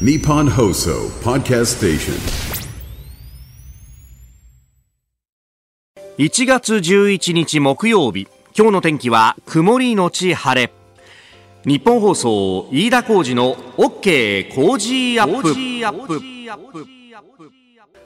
[0.00, 2.14] Nippon Hoso Podcast Station.
[6.18, 8.26] 1月11日木曜日
[8.58, 10.72] 今日の天気は曇りのち晴れ。
[11.64, 16.20] 日本放送飯田浩二の OK 工事アップ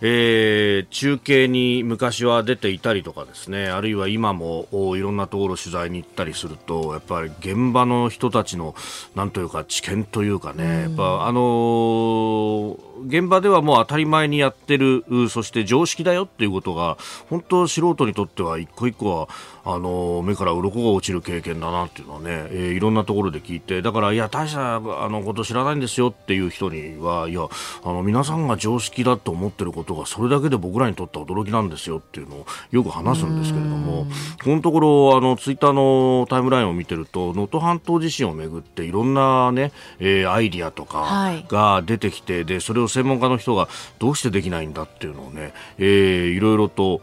[0.00, 4.66] えー、中継に昔は出ていたりとかですねあるいは今も
[4.96, 8.74] いろんなところ取材に行ったりするとやっぱり現場の人たちの
[9.14, 12.76] なんというか知見というかね、やっぱあのー、
[13.06, 16.96] 現場ではもう当たり前にやってるそして常識だよっていうことが
[17.28, 19.28] 本当素人にとっては一個一個は
[19.64, 27.48] あの目から鱗が落ちる経験だなっていうのはね、えー、いろんなところで聞いてだからいや大したあのこと知らないんですよっていう人にはいや
[27.82, 34.06] あの皆さんが常識だと思ってることがそれだけで僕らにとっては驚きなんですよっていうのをよく話すんですけれども
[34.42, 47.00] このところあのツイッターのタイムラインを見てると能登半島地震をめぐっていろんなね、えー、アイディアとかが出てきて、はい、でそれを専門家の人がどうしてできないんだっていうのをね、えー、いろいろと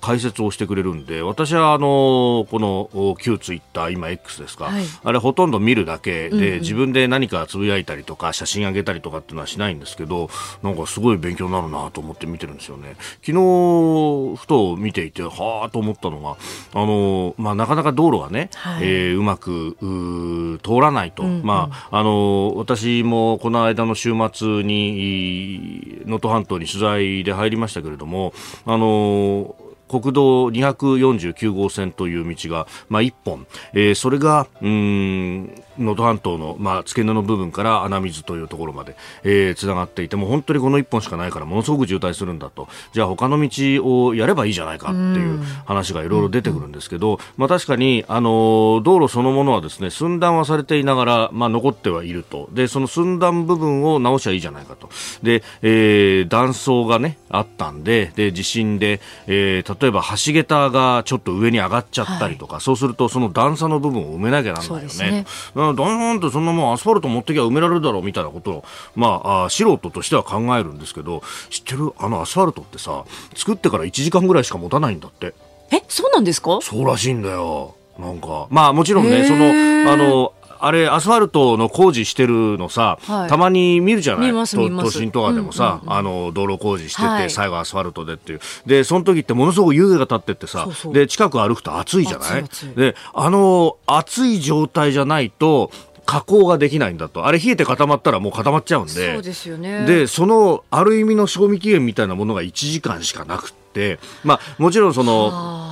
[0.00, 10.30] 解説をしてくれるんで私はあのこの旧ツイッター今 X ですか、はい、あれほとんど見るだけで、うんうん、自分で何かつぶやいたりとか写真あげたりとかっていうのはしないんですけど
[10.62, 12.96] なんかすごい勉強になるなと思って見てるんですよね。
[13.24, 16.36] 昨日ふと見ていてはあと思ったのが
[16.74, 28.32] あの、まあ、なかなか道路がね、はい、えー、うまくう通らないと、うんうん、まあ、あの私もこの間の週末に能登半島に取材で入りましたけれども
[28.64, 29.54] あの
[29.88, 42.68] 国道249号線という道が、まあ、1本、えー、それがうん能登半島の、まあ、付け根の部分から穴水というところまで、えー、つながっていても本当にこの1本しかないからものすごく渋滞するんだと。
[42.92, 52.48] じゃあ他の道をやればいいじゃないかっていう話がいろいろ出てくるんですけど、まあ、確かに、あの道路そのものはですね寸断はされていながら、まあ、残ってはいると。
[52.52, 54.88] でその寸断部分を直しゃいいじゃないかと。
[55.22, 65.26] で、えー、断層が、ね、あったんでで地震で、えー、例えば橋桁がちょっと上に上がっちゃったりとか、はい、そうするとその段差の部分を埋めなきゃなんないよね。
[65.70, 68.64] ねだんだんとそんなもんアスファルト持ってきゃ埋められるだろうみたいなことを、
[68.96, 71.92] まあ、あ素人としては考えるんですけど知ってる？
[71.98, 75.34] あのアスファルトってさ作ってから1時間ぐらいしか持たないんだって。
[75.70, 75.82] え？
[75.88, 76.58] そうなんですか？
[76.62, 77.74] そうらしいんだよ。
[77.98, 79.46] なんか、まあもちろんね、その、
[79.92, 84.32] あの、あれ、アスファルトの工事してるのさ、はい、たまに見るじゃない？
[84.32, 84.46] 都
[84.90, 88.40] 心とかでもさ、うんうんうん、あの、道路工事してて、はい、最後アスファルトでっていう。
[88.66, 92.44] で、その時ってものすごく湯気が立ってってさ、で、近く歩くと暑いじゃない？
[92.76, 95.70] で、あの、暑い状態じゃないと、
[96.06, 97.26] 加工ができないんだと。
[97.26, 99.12] あれ冷えて固まったらもう固まっちゃうんで。
[99.12, 99.84] そうですよね。
[99.84, 105.67] で、その、ある意味の賞味期限みたいなものが1時間しかなくって、まあ、もちろんその、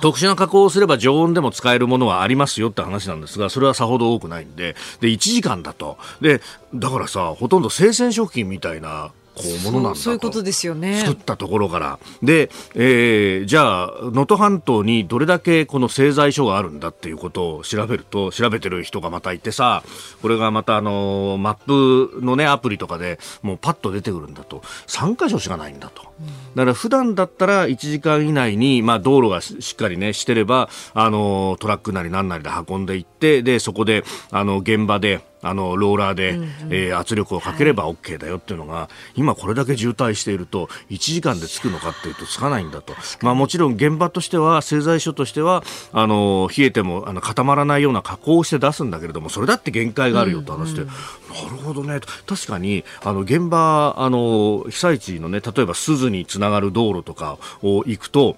[0.00, 5.98] 特殊な加工をすれば常温でも使えるものはありますよって話なんですが、それはさほど多くないんで、で、1時間だと。
[6.20, 6.40] で、
[6.74, 11.00] だからさ、ほとんど生鮮食品みたいなこうものなんだそういうことですよね。
[11.00, 11.98] 作ったところから。
[12.22, 19.82] で、えー、じゃあ能登半島にどれだけこの製材所があるんだっていうことを調べると調べてる人がまたいてさ
[20.22, 24.62] これがまたあのマップのねアプリとかでもうパッと出てくるんだと。
[24.86, 45.62] 3箇所しかないんだと、うん、だから普段だったら1時間以内に、まあ、道路がしっかりねしてればあのトラックなり何なりで運んでいってでそこであの現場であのローラーで、うんうん、えー、圧力をかければ OK だよっていうのが、はい、今これだけ渋滞していると1時間で着くのかっていうと着かないんだと、まあ、もちろん現場としては製材所としては
[45.92, 58.36] あの冷えてもあの固まらないような加工をして出すんだけれどもそれだって限界があるよと話して、うんうん、なるほどね確かにあの現場あの被災地のね例えば鈴につながる道路とかを行くと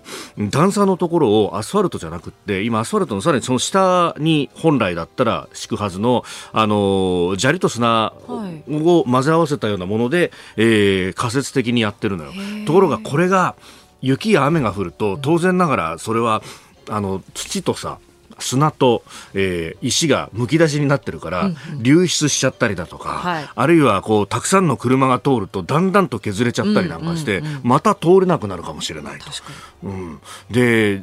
[0.50, 6.91] 段差のところをアスファルトじゃなくて今アスファルトのさらにその下に本来だったら敷くはずのあの
[7.38, 8.12] 砂利と砂
[8.68, 12.32] を混ぜ合わせたようなもので、えー、仮説的にやってるのよ。
[12.66, 13.54] ところがこれが
[14.00, 16.42] 雪や雨が降ると当然ながらそれは
[16.88, 17.98] あの土とさ
[18.42, 19.02] 砂と、
[19.34, 21.50] えー、石がむき出しになってるから、
[21.80, 29.26] 流出しちゃったりだとか、はい、あるいはこうたくさんの車が通るとだんだんと削れちゃったりなんかして、また通れなくなるかもしれないと。
[29.84, 31.02] うん、で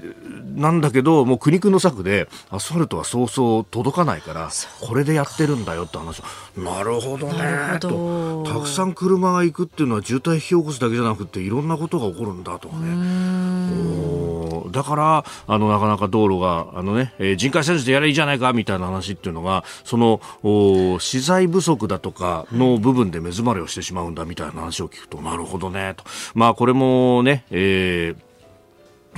[0.55, 4.49] なんだけどもう苦肉の策でアスファルトはそうそう届かないから
[4.81, 6.21] これでやってるんだよって話。
[6.57, 7.77] なるほどね。
[7.79, 14.38] とたくさん車が行くっていうのは渋滞引き起こすだけじゃなくていろんなことが起こるんだとかね。
[14.71, 28.28] だからあのなかなか道路があの、ねえー、人海戦術でやればいいじゃないかみたいな話っていうのがそのお資材不足だとかの部分で目詰まりをしてしまうんだみたいな話を聞くとなるほどねと、まあ、これもね、えー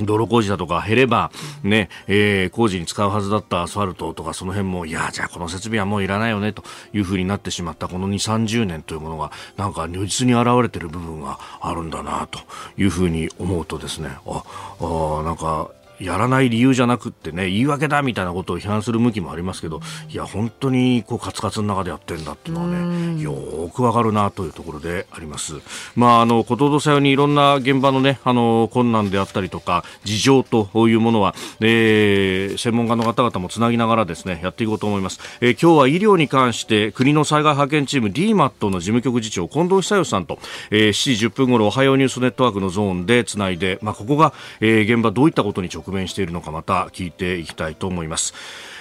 [0.06, 1.32] 泥工事だとか減れば、
[1.64, 6.64] ね、えー、工事に使うはずだったアスファルトとかその辺も、いや、じゃあこの設備はもういらないよねと
[6.94, 12.40] いうふうになってしまったこの2、30年というものが、なんか如実に現れてる部分があるんだなと
[12.78, 14.44] いうふうに思うとですね、あ、
[14.80, 15.72] あなんか、
[16.02, 25.56] やらない理由じゃなくってね、言い訳だみたいなことを批判する向きもありますけど、いや、本当にこうカツカツの中でやってるんだっていうのはね、よくわかるなというところであります。
[25.96, 35.20] まあ、あの、ことどさよにいろんな現場のね、あの、困難であったりとか、事情というものは、えー、専門家の方々もつなぎながらですね、やっていこうと思います。
[35.42, 40.40] えー、今日は医療に関して国の災害派遣チーム DMAT の事務局次長近藤久義さんと、
[40.70, 48.34] えー、7時10分頃おはようニュースネットワークのゾーンでつないで、まあ、ここが、えー、現場どういったことに直面しているのかまた聞いていきたいと思います。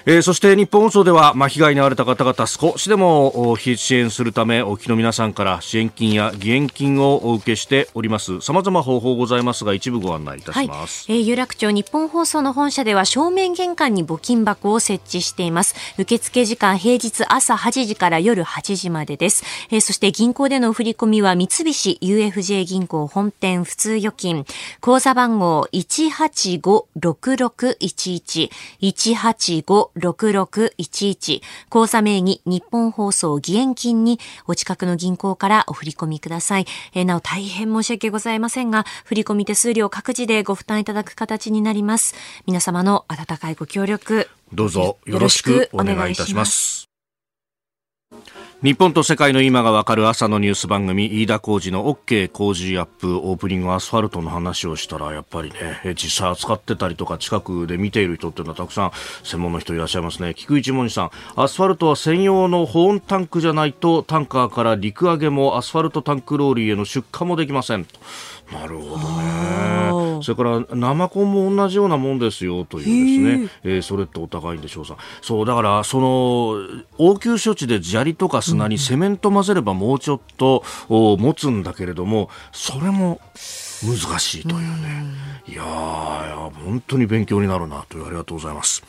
[0.06, 8.40] えー、そして日本放送では、まあ、被害に遭われた方々少しでも支援するためお聞きの皆さんから支援金や義援金をお受けしております。
[8.40, 15.74] さまざま方法ございますが一部ご案内いたします、はい、えー、有楽町日本放送の本社では正面玄関に募金箱を設置しています。
[15.98, 24.46] 受付時間平日朝8時から夜8時までです、えー、そして銀行での振り込みは三菱 UFJ 銀行本店普通預金。
[24.80, 28.50] 口座番号1856611
[28.80, 36.66] 185 6611口座名義日本放送義援金にお近くの銀行からお振り込みください。
[36.94, 42.14] えー、なお大変申し訳ございませんが、振込手数料各自でご負担いただく形になります。
[42.46, 46.89] 皆様の温かいご協力、どうぞよろしくお願いいたします。
[48.62, 58.92] 日本と世界の今がわかる朝のニュース番組飯田浩二の OK 工事アップオープニングアスファルトの話をしたらやっぱりね実際扱ってたりとか近くで見ている人っていうのはたくさん
[59.24, 60.34] 専門の人いらっしゃいますね。
[60.34, 67.86] 菊池文さんアスファルトは専用の保温タンクじゃないとタンカーから陸揚げもアスファルトタンクローリーへの出荷もできません
[68.52, 70.22] なるほどね。
[70.22, 74.96] それから生コンも同じようなもんですよというですね、えー、それってお互いんでしょうさ。
[75.22, 76.56] そうだからその
[76.98, 83.20] 応急処置で砂利とか砂にセメント混ぜればもうちょっと、持つんだけれども、それも
[83.82, 85.04] 難しいというね。
[85.46, 88.82] いやー、本当に勉強になるなというありがとうございます。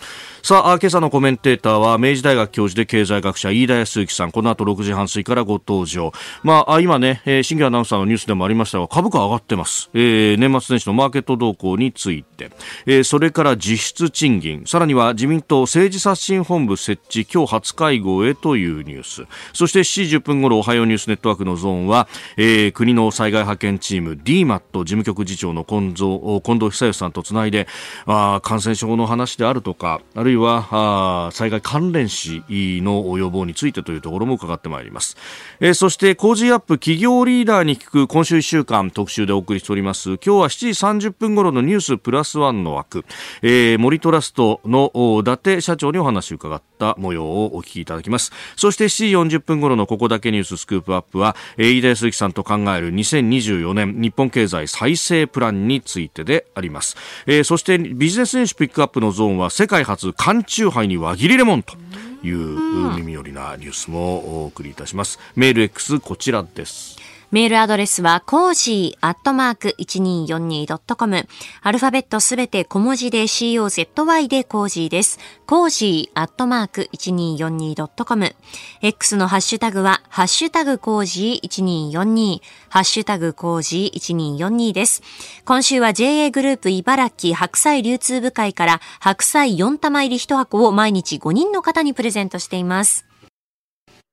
[0.44, 4.32] さあ、今朝のコメンテーターは、明治大学教授で経済学者、飯田康之さん。
[4.32, 6.12] この後6時半過ぎからご登場。
[6.42, 9.92] まあ、今ね、え、新規アナウンサーのニュースでもありましたが、株価上がってます。
[9.94, 12.50] えー、年末年始のマーケット動向について。
[12.88, 14.64] えー、それから実質賃金。
[14.66, 19.28] さらには自民党政治刷新本部設置、今日初会合へというニュース。
[19.54, 27.68] そして7時10分頃、おはようニュースネットワークのゾーンは、えー、国の災害派遣チーム DMAT 事務局次長の近藤近藤久義さんとつないで、
[28.08, 30.31] あ感染症の話であるとか、あるいは
[30.72, 35.18] あ災害関連死の予防についてというところも伺ってまいります、
[35.60, 40.12] えー、そして工事アップ企業リーダーに聞く今週1週間特集でお送りしております。
[40.16, 43.06] 今日は7時30分頃のニュースプラスワンの枠、
[43.42, 44.92] えー、森トラストの
[45.22, 48.32] 伊達社長にお話を伺った模様をお聞きいただきます。
[48.56, 56.96] そして7時40分頃のここだけニューススクープアップは、え、飯田泰之さんと考える2024年日本経済再生プランについてであります、
[57.26, 61.74] えー、そしてビジネス選手ピックアップのゾーンは世界初缶チューハイに輪切りレモンと
[62.22, 65.18] いう耳寄りなニュースもお送りいたします。
[65.36, 67.01] メール X こちらです。
[67.32, 71.28] メールアドレスは、 Cozy アットマーク 1242.com。
[71.62, 75.18] アルファベットすべて小文字で COZY で Cozy です。
[75.48, 78.36] Cozy アットマーク 1242.com。
[78.82, 82.42] X のハッシュタグは、ハッシュタグ Cozy 1242。
[82.68, 85.02] ハッシュタグ Cozy 1242です。
[85.46, 93.06] 今週は JA グループ茨城白菜流通部会から白菜4玉入り1箱を毎日5人の方にプレゼントしています。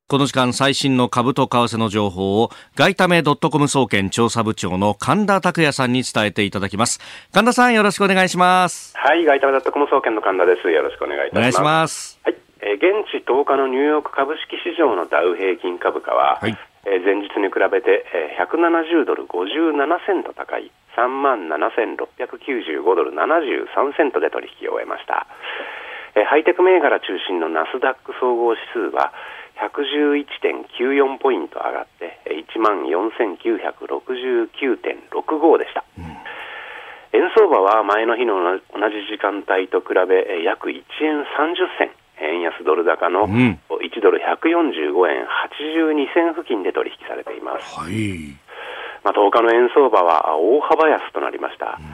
[0.08, 6.98] この時間最新の株と為替の情報を外為ドットコム総研調査部長の神田拓也さんに伝えていただきます。
[7.34, 8.96] 神田さんよろしくお願いします。
[8.96, 10.70] はい外為ドットコム総研の神田です。
[10.70, 12.18] よろしくお願いいたします。
[12.24, 19.76] はい、えー、現地10日のニューヨーク株式市場のダウ平均株価は、はい、えー、前日に比べて、えー、170ドル57
[20.08, 25.28] セント高い3万7695ドル73セントで取引を終えました、
[26.16, 29.12] えー、ハイテク銘柄中心のナスダック総合指数は
[29.58, 36.16] 111.94ポイント上がって1万4969.65でした、うん、円
[37.34, 38.60] 相場は前の日の同
[38.90, 41.26] じ時間帯と比べ約1円30
[41.78, 41.90] 銭。
[42.20, 43.58] 円安ドル高の1
[44.02, 45.24] ドル145円
[45.54, 48.36] 82銭付近で取引されています、はい、
[49.04, 51.86] まあ、10日の円相場は大幅安となりました、うん。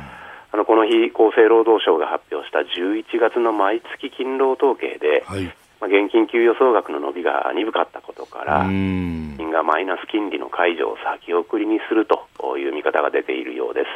[0.52, 13.86] あのこの日、厚生労働省が発表した11月の毎月勤労統計で、はい、まあ、現金給与総額の伸びが鈍かったことから、金がマイナス金利の解除を先送りにするという見方が出ているようです。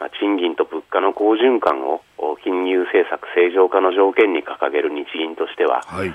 [0.00, 2.02] まあ、賃金と物価の好循環を
[2.42, 6.14] 金融政策正常化の条件に掲げる日銀としては、はい、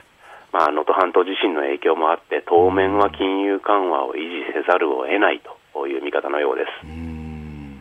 [0.52, 5.42] まあ、能登半島地震の影響もあって、当面は金融緩和を維持せざるを得ない
[5.74, 6.86] という見方のようです。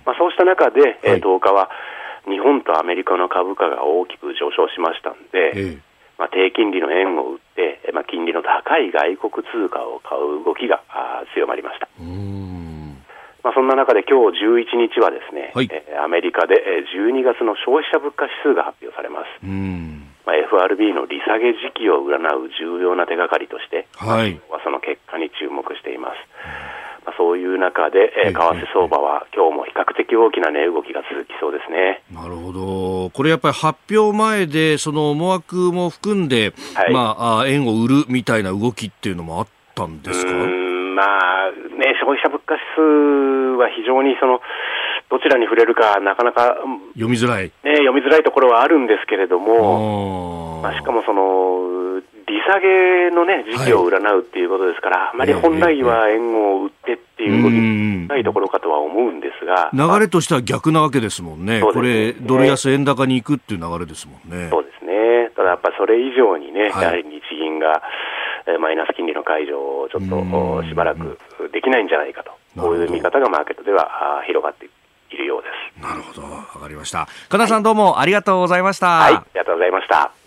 [0.06, 1.68] まあ、そうした中で、はい、10日は
[2.26, 5.78] 日本とアメリカの株価が大きく上昇しましたんで、ええ、
[6.18, 10.82] まあ、低金利の円を売って、まあ、金利の高い外国通貨を買う動きが
[11.34, 11.88] 強まりました。
[13.42, 16.58] まあ、そんな中で今日11日はですね、はい、えアメリカで
[16.92, 19.46] 12月の消費者物価指数が発表されます。
[20.28, 26.16] まあ、FRB の利下げ時期を占う重要な手がかりとして、はい、はその結果に注目しています。
[27.06, 32.02] まあ、そういう中で、えー、為替相場は今日も比較的大きな値動きが続きそうですね。
[32.12, 33.08] なるほど。
[33.08, 40.32] これやっぱり発表前で、その思惑も含んで、はい、まあ、円を売るみたいな動きっていうのもあったんですか？
[40.34, 42.82] まあ、ね、消費者物価指数
[43.56, 44.42] は非常にその、
[45.10, 46.56] どちらに触れるか、なかなか、
[46.94, 47.44] 読みづらい。
[47.64, 59.70] ね、読みづらいところはあるんですけれども、まあ、しかもその、利下げのね、時期を占うっていうことですから、はい、あまり本来は円を売ってっていう動きないところかとは思うんですが。
[59.72, 61.60] 流れとしては逆なわけですもんね。
[61.60, 64.48] ねこれ、ドル安円高に行くっていう流れですもんね。
[64.50, 65.30] そうですね。
[65.34, 67.82] ただやっぱそれ以上にね、はい、やはり日銀が、
[68.60, 71.18] マイナス金利の解除をちょっとしばらく
[71.52, 74.68] できないんじゃないかと、こういう見方がマーケットでは広がってい
[75.16, 75.82] るようです。
[75.82, 77.08] なるほど、わかりました。
[77.28, 78.86] 金田さん、どうもありがとうございました。
[78.86, 80.17] はい、ありがとうございました。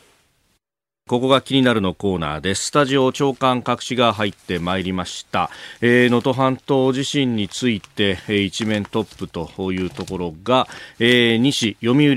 [1.11, 2.67] ここが気になるのコーナーです。
[2.67, 5.49] スタジオ長官各紙が入ってまいりました。
[5.81, 12.15] えー、能登半島地震について、えー、一面トップというところが、えー、西読売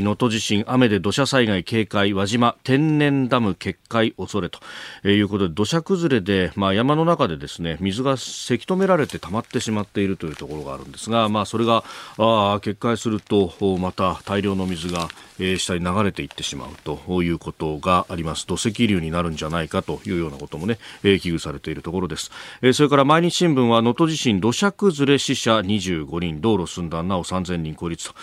[0.00, 4.60] 能登地震雨で土砂災害警戒輪島天然ダム決壊恐れと、
[5.02, 11.82] えー、いうことで土砂崩れで、まあ、山の中でですね水がせき止められて溜まってしまっているというところがあるんですが、まあ、それが
[12.16, 15.08] あ決壊するとまた大量の水が、
[15.40, 18.35] えー、下に流れていってしまうということがあります。
[18.36, 22.30] ます土石流になるんじゃないかというようなこともね、え、危惧されているところです、
[22.62, 28.14] え、それから毎日新聞は能登地震土砂崩れ死者25人道路寸断なお3000人孤立と、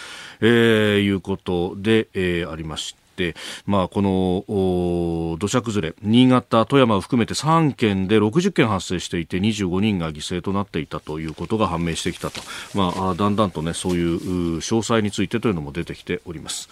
[0.41, 3.03] え、いうことで、え、ありました
[3.67, 12.41] まあ、この土砂崩れ、新潟、富山を含めて3県で60件発生していて25人が犠牲となっていたということが判明してきたと、
[12.73, 16.69] まあ、だんだんと、ね、そういう詳細についてというのも出てきております。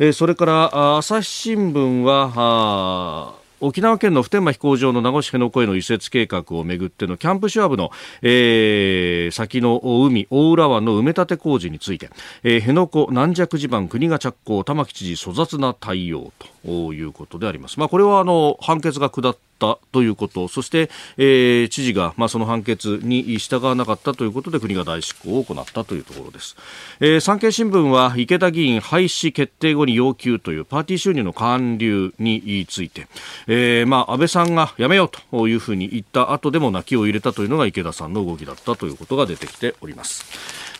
[0.00, 7.90] えー、それから朝日新聞は沖縄県の普天間飛行場の名護市辺野古への移設計画をめぐってのキャンプシュワブの、
[8.22, 12.10] えー、先の海大浦湾の埋め立て工事について、
[12.44, 16.46] えー、辺野古軟弱地盤国が着工玉城知事粗雑な対応と。
[16.68, 17.78] いうことであります。
[17.78, 26.56] まあ、これはあの判決が下ったということ、そして、えー、知事が、まあ、その判決に従わなかったということで国が代執行を行ったというところです。
[27.00, 33.08] えー、産経新聞は池田議員廃止決定後に要求というパーティー収入の還流について、
[33.46, 40.24] えー、まあ、安倍さんがやめようというふうに言った後でも泣きを入れたというのが池田さんの動きだったということが出てきております。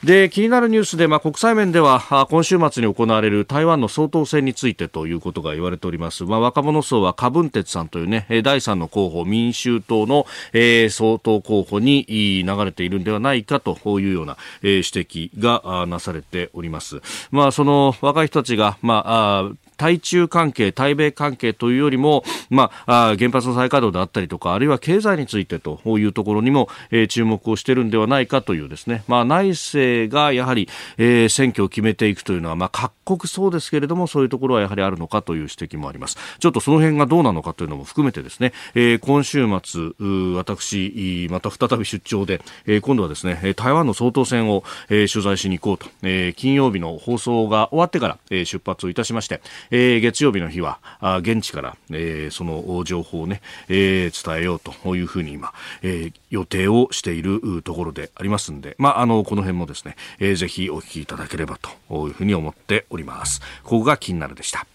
[0.05, 17.01] で気になるニュースで、まあ、国際面では今週末に行われる台湾の総統選についてということが言われております、まあ、若者層は柯文哲さんという、ね、第3の候補民衆党の、えー、総統候補に流れているんではないかというような、えー、指摘がなされております、
[17.33, 30.69] まあ、その若い人たちが、まあ、対中関係、対米関係というよりも、まあ、原発の再稼働であったりとか、あるいは経済についてというところにも、えー、注目をしているんではないかというですね、まあ、内政がやはり、
[30.99, 36.19] えー、選挙を決めていくというのは、まあ、各国そうですけれども、そういうところはやはりあるのかという指摘もあります。
[36.39, 39.93] ちょっとその辺がどうなのかというのも含めてですね、えー、今週末、
[40.37, 49.41] 私、また再び出張で、えー、今度はですね、台湾の総統選を、えー、取材しに行こうと、えー、金曜日の放送が終わってから、えー、出発をいたしまして、
[49.71, 61.59] えー、月曜日の日はあ現地から、えー、その情報をね、えー、伝えようというふうに今、えー、予定をしているところでありますんで、まあ、あのこの辺もですね、えー、ぜひお聞きいただければ
[61.89, 63.41] というふうに思っております。
[63.63, 64.67] ここが気になるでした。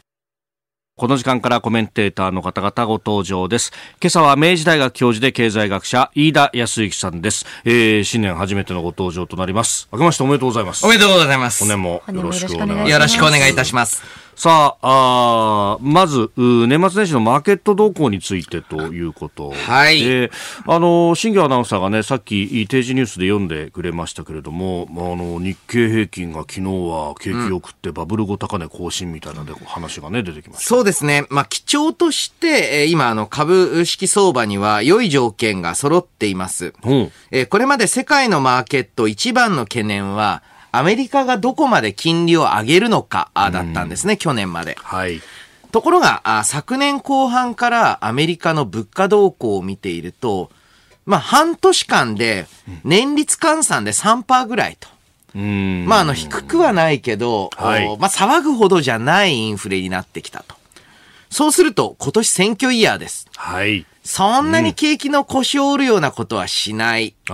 [0.95, 3.71] この時間からコメンテーターの方々ご登場です。
[3.99, 7.47] 今朝は明治大学教授で経済学者、飯田康之さんです。
[7.65, 9.87] えー、新年初めてのご登場となります。
[9.91, 10.85] 明けましておめでとうございます。
[10.85, 11.61] おめでとうございます。
[11.61, 12.91] 本年もよろしくお願いします。
[12.91, 14.22] よろしくお願いいたします。
[14.35, 20.03] さああ、まず、年末年始のマーケット動向についてということはい。
[20.03, 20.31] で、
[20.67, 30.65] あの、新業アナウンサーがね、さっき定時ニュースで読んでくれましたけれども、あの、日経平均が昨日は景気よくってバブル後高値更新みたいなで話がね、出てきました。
[30.65, 31.25] そうですね。
[31.29, 36.73] まあ、基調として、今、あの、株式相場には良い条件が揃っています。
[36.83, 40.43] うん、えこれまで世界のマーケット一番の懸念は、
[40.75, 44.75] アメリカがどこまで金利を上げるのかだったんですね、去年まで。
[44.81, 45.21] はい。
[45.71, 50.49] ところが、昨年後半からアメリカの物価動向を見ていると、
[51.05, 52.47] まあ、半年間で
[52.83, 54.89] 年率換算で3%ぐらいと。
[55.35, 60.55] まあ、あの、低くはないけど、はい、まあ、騒ぐほどじゃないインフレになってきたと。
[61.29, 63.27] そうすると、今年選挙イヤーです。
[63.35, 63.85] はい。
[64.03, 67.15] そんなに景気の腰を折るようなことはしない。
[67.29, 67.33] う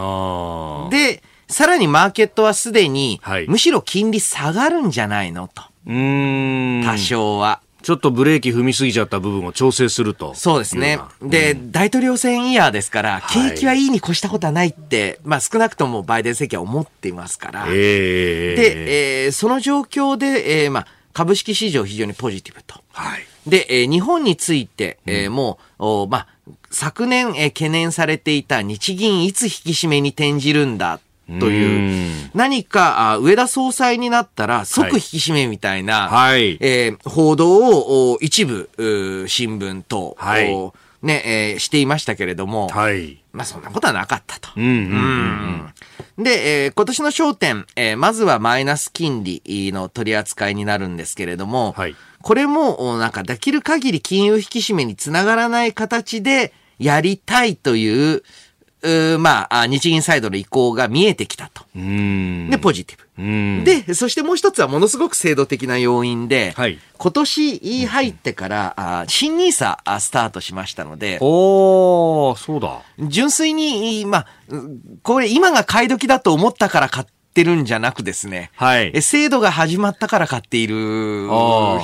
[0.87, 5.47] ん、で、さらにマーケットはすでに、はい、むしろ金利下がるんじゃないの？
[5.47, 5.63] と。
[5.87, 6.83] うん。
[6.85, 7.61] 多少は。
[7.81, 10.35] ちょっとブレーキ踏みすぎちゃった部分を調整すると。
[10.35, 10.99] そうですね。
[11.21, 17.65] で、うん、大統領選イヤーですから、景気はいいに越したことはないって、まあ少なくともバイデン政権は思っていますから。
[17.67, 17.73] えー、
[18.55, 22.79] で、えー、その状況で、えー、まあ株式市場非常にポジティブと。
[22.91, 23.25] はい。
[23.47, 26.27] で、えー、日本について、えー、もう、おまあ、
[26.69, 30.99] 昨年、えー、懸念されていた日銀いつ引き締めに転じるんだ
[31.39, 38.69] という、何か上田総裁になったら即引き締めみたいな、はい、えー、報道を一部
[39.27, 40.71] 新聞と、はい、
[41.01, 44.49] ね、えー、していましたけれども、はい、まあそんなことはなかったと。
[44.57, 45.73] うんうん
[46.17, 58.23] うん、で、えー、今年の焦点、えー、まずはマイナス金利の取り扱いになるんですけれども、はい、これもなんかできる限り金融引き締めにつながらない形でやりたいという、
[59.19, 61.65] まあ、日銀サイドの意向が見えてきたと。
[61.75, 63.65] で、ポジティブ。
[63.65, 72.81] で、そしてもう一つはものすごく制度的な要因で、はい、今年入ってから、あ新ニーサスタートしましたので、おそうだ。
[72.99, 74.27] 純粋に、まあ、
[75.03, 81.29] これ今が買い時だと思ったから買って、ってるんじゃなくですね、はい、制度が始まったから買っている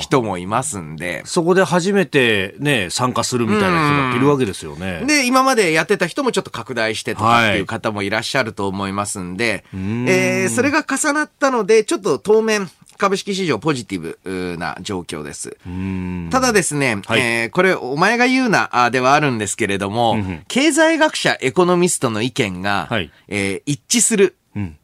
[0.00, 1.22] 人もいますんで。
[1.24, 5.04] そこで初めてね、参加するみたいな人がいるわけですよね。
[5.06, 15.56] で、今までやってた人もちょっと拡大してとかっていう方もいらっしゃると思いますんで、はい、えー、それが重なったので、ちょっと当面、株式市場ポジティブな状況です。
[16.30, 24.36] ただですね、はい、えー、これお前が言うなではあるんですけれども、うん、経済学者エコノミストの意見が、はい、えー、一致する。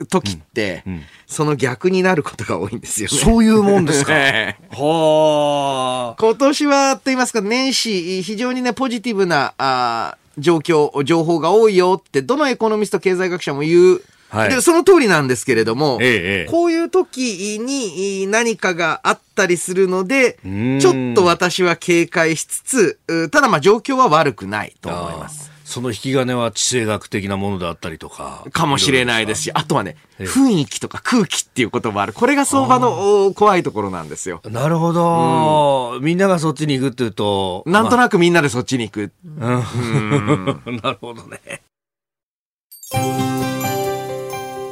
[0.08, 0.85] 時って、
[1.26, 3.18] その逆になることが多いんですよね。
[3.18, 4.12] そういうもんですか？
[4.76, 6.16] はあ。
[6.18, 14.02] 今年は、と言いますか、年始、非常にね、ポジティブな、あ状況、情報が多いよって、どのエコノミスト、経済学者も言う。
[14.30, 20.38] はい、でその通りなんですけれども、ええ、こういう時に何かがあったりするので、
[20.80, 25.51] ちょっと私は警戒しつつ、ただまあ状況は悪くないと思います。
[25.72, 28.44] その引き金は地政学的なものであったりとか。
[28.52, 32.12] かもしれないですし、あとはね、雰囲気とか空気っていうこともある。
[32.12, 34.42] これが相場の怖いところなんですよ。
[34.44, 37.62] なるほど、うん、みんながそっちに行くっていうと。
[37.66, 39.12] なんとなくみんなでそっちに行く。
[39.24, 39.40] うん、
[40.82, 41.62] なるほどね。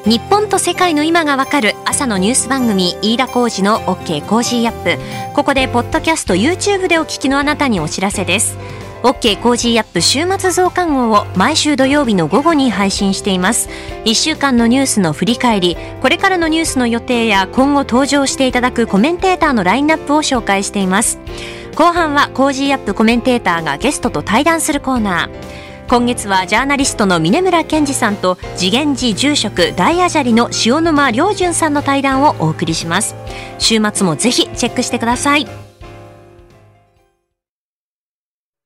[0.04, 8.56] 日本と世界の今がわかる朝のニュース番組飯田浩二の OK コージーアップここでポッドキャスト YouTube でお聞きのあなたにお知らせです
[9.02, 13.70] OK コージーアップ週末増刊号を毎週土曜日の午後に配信しています。
[14.04, 21.18] 1週間のニュースの振り返りこれからのニュースの予定や今後登場していただくコメンテーターのラインナップを紹介しています。
[21.76, 25.30] 後半は Cozy up コメンテーターがゲストと対談するコーナー。
[25.88, 33.16] 今月はジャーナリストの峯村健司さんと慈眼寺住職大阿闍梨の塩沼亮潤さんの対談をお送りします。
[33.58, 35.69] 週末もぜひチェックしてください。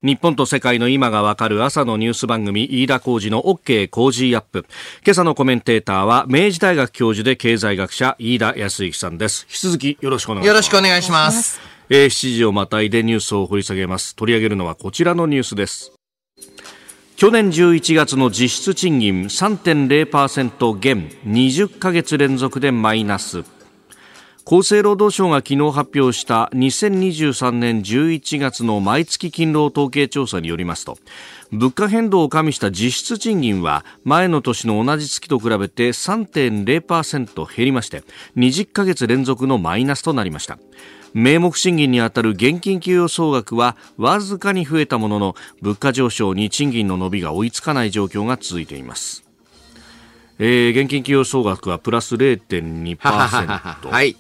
[0.05, 4.67] 日本と世界の今がわかる朝のニュース番組飯田浩二の OK 工事アップ。
[5.03, 9.47] 今朝のコメンテーターは明治大学教授で経済学者飯田康之さんです。
[9.49, 10.49] 引き続きよろしくお願いします。
[10.49, 11.59] よろしくお願いします。
[11.89, 14.15] えー、7時をまたいでニュースを掘り下げます。
[14.15, 15.93] 取り上げるのはこちらのニュースです。
[17.17, 23.43] 去年11月の実質賃金3.0%減20ヶ月連続でマイナス
[24.47, 30.99] 厚生労働省が昨日発表した2023年11月の毎月勤労統計調査によりますと
[31.51, 38.05] 物価変動を加味した実質賃金は前の年の同じ月と比べて3.0%減りまして
[38.37, 40.59] 20ヶ月連続のマイナスとなりました
[41.15, 49.25] 名目賃金にあたる現金給与総額はわずかに増えたものの物価上昇に賃金の伸びが追いつかない状況が続いています
[50.39, 52.97] えー、現金給与総額はプラス0.2%。
[52.99, 54.17] はい。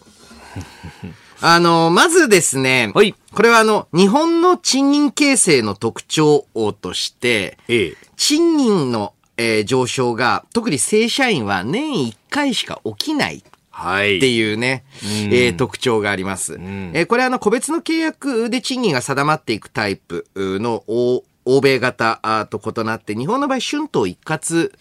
[1.41, 6.47] あの、まずですね、はい、これはあの、日本の賃金形成の特徴
[6.81, 13.45] として、ええ、賃金の、えー、上昇が、特に正社員は年1回しか起きない。
[13.71, 14.19] はい。
[14.19, 16.55] っていうね、えー、特徴があります。
[16.55, 21.25] えー、これはあの、個別の契約で賃金が定まっていくタイプの欧
[21.61, 24.73] 米型と異なって、日本の場合、春闘一括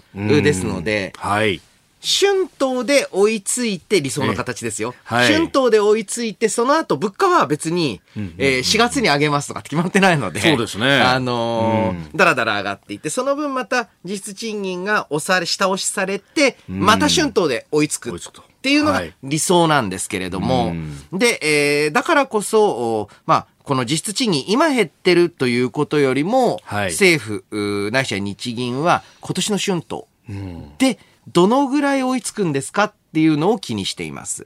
[0.42, 1.60] ですので、はい。
[2.04, 4.94] 春闘で追いついて理想の形ですよ。
[5.06, 11.02] はい、春闘で追いついて、その後物価は別に、えー、4月に上げますとかって決まってないので、そうですね。
[11.02, 18.13] あのー、だらだら上がっていって、その分また実質賃金が押され、下押しされて、また春闘で追いつく。
[18.13, 21.39] っていうのが理想なんですけれども、はい、で、
[21.86, 30.06] えー、だからこそ、まあ、この実質賃金、今減ってるということよりも、はい、政府、ないしは日銀は今年の春闘
[30.78, 30.98] で、
[31.32, 34.46] どのぐらい追いつくんですかっていうのを気にしています。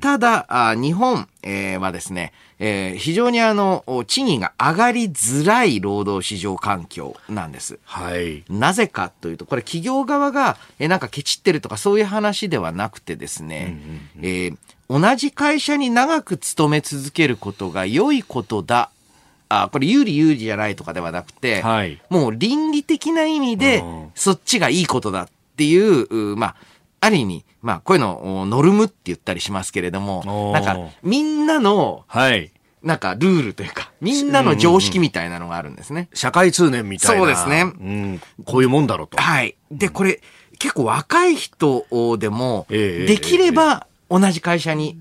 [0.00, 7.78] ただあ、日本、えー、はですね、えー、非常にあの、賃金が上がりづらい労働市場環境なんです。
[7.84, 8.44] はい。
[8.50, 13.78] なぜかというと、これ企業側が、えー、なんかケチってるとかそういう話ではなくてですね、
[14.16, 18.90] うんうんうん、えー、同じ会社に長く勤め続けることが良いことだ
[19.48, 26.56] あこれ有利有利じゃないとかではなくて、はい、もう倫理的な意味でそっちがいいことだっていう、まあ、
[27.00, 32.52] ある意味、まあ、こういうのをノルムって言ったりしますけれども、なんか、みんなの、はい。
[32.82, 36.08] なんか、ルールというか、みんなの常識みたいなのがあるんですね。
[36.14, 37.18] 社会通念みたいな。
[37.18, 37.62] そうですね。
[37.62, 38.20] うん。
[38.44, 39.20] こういうもんだろうと。
[39.20, 39.56] はい。
[39.70, 40.20] で、これ、
[40.58, 41.86] 結構若い人
[42.18, 44.96] でも、できれば同じ会社に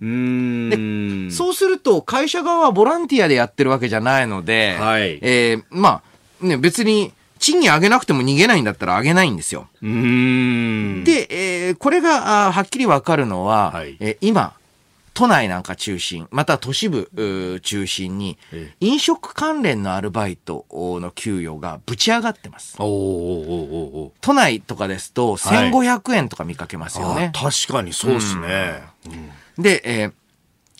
[0.00, 6.02] うんでそうすると会社側はボランティアでやってるわけじゃないので、はい、えー、ま
[6.42, 9.68] あ、ね、別に賃金上げなくても逃げないんだったら上げないんですよ。
[9.82, 14.52] で、えー、これがあはっきりわかるのは、はい、えー、今、
[15.14, 18.38] 都内なんか中心、また都市部中心に、
[18.80, 22.76] 飲食関連のアルバイトの給与がぶち上がってます。
[22.78, 22.90] おおお
[24.04, 27.20] お都内とかですと、1500円とか見かけますよね。
[27.20, 28.82] はい、確かにそうですね。
[29.56, 30.12] うん、で、えー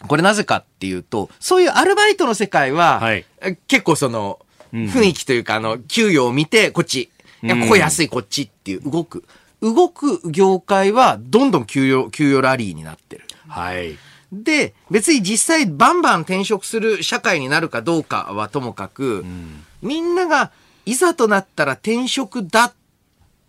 [0.08, 3.26] これなぜかっていうと、そういうアルバイトの世界は、はい、
[3.68, 4.40] 結構その、
[4.72, 7.10] 雰囲気というか、あの、給与を見て、こっち、
[7.42, 9.24] いや、ここ安い、こっちっていう動く。
[9.62, 13.24] 動く業界は、どんどん給与、給与ラリーになってる。
[13.48, 13.96] はい。
[14.32, 20.52] で、別に実際バンバン転職する社会になるかどうかはともかく、うん、みんなが
[20.86, 22.72] いざとなったら転職だっ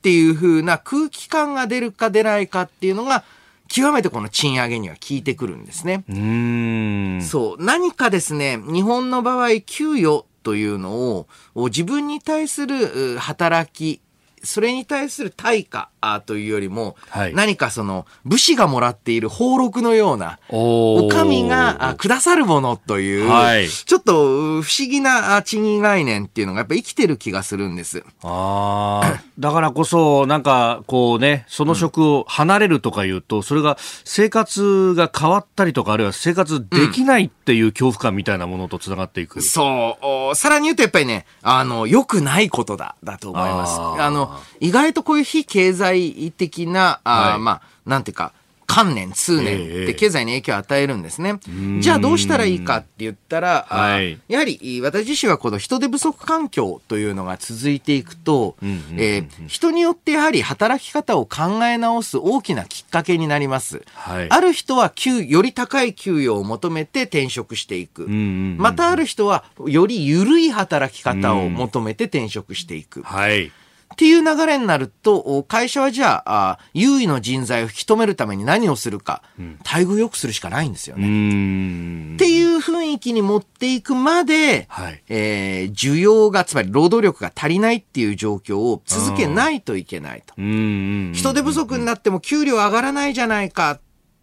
[0.02, 3.24] ていう風な空気感が出るか出ないかっていうのが、
[3.68, 6.04] 極めてこの賃上げには効いてくるんですね。
[6.10, 7.64] うんそう。
[7.64, 11.28] 何かですね、日本の場合、給与というのを
[11.68, 14.02] 自分に対する働き
[14.44, 15.91] それに対する対価
[16.26, 28.04] というよりも、はい、何かその武士がもらっている俸禄のような、お上がくださるものという、はい、ちょっと不思議な賃金概念っていうのがやっぱ生きてる気がするんです。
[28.24, 29.22] ああ。
[29.40, 39.38] だからこそ、なんかこうね、その職を離れるとか言うと、うん、それが生活が変わったりとか、あるいは生活できないっていう恐怖感みたいなものと繋がっていく。
[39.38, 40.36] うん、そう。
[40.36, 43.80] さらに言うとやっぱりね、あの、良くないことだ、だと思います。
[43.80, 45.91] あの、意外とこういう非経済
[46.32, 48.34] 的な、あはい、まあ、なんていうか、
[48.72, 51.40] 観念、通念って経済に影響を与えるんですね。
[51.46, 58.56] えー、じゃあどうしたらいいかって言ったら、はい、やはり私自身はこの人手不足環境というのが続いていくと、
[58.98, 63.84] え人によってやはり働き方を考え直す大きなきっかけになります。
[63.94, 68.08] はい、ある人は給より高い給与を求めて転職していく。
[68.08, 73.04] またある人はより緩い働き方を求めて転職していく。
[73.04, 73.52] はい
[73.94, 82.16] っていう流れになると、会社はじゃあ、優位の人材を引き止めるために何をするか、うん、待遇良くするしかないんですよね。
[82.16, 90.34] っていう雰囲気に持っていくまで、はい、えー、需要が、つまり労働力が足りないっていう状況を続けないといけないと。
[90.36, 93.82] 人手不足になっても給料上がらないじゃないかっ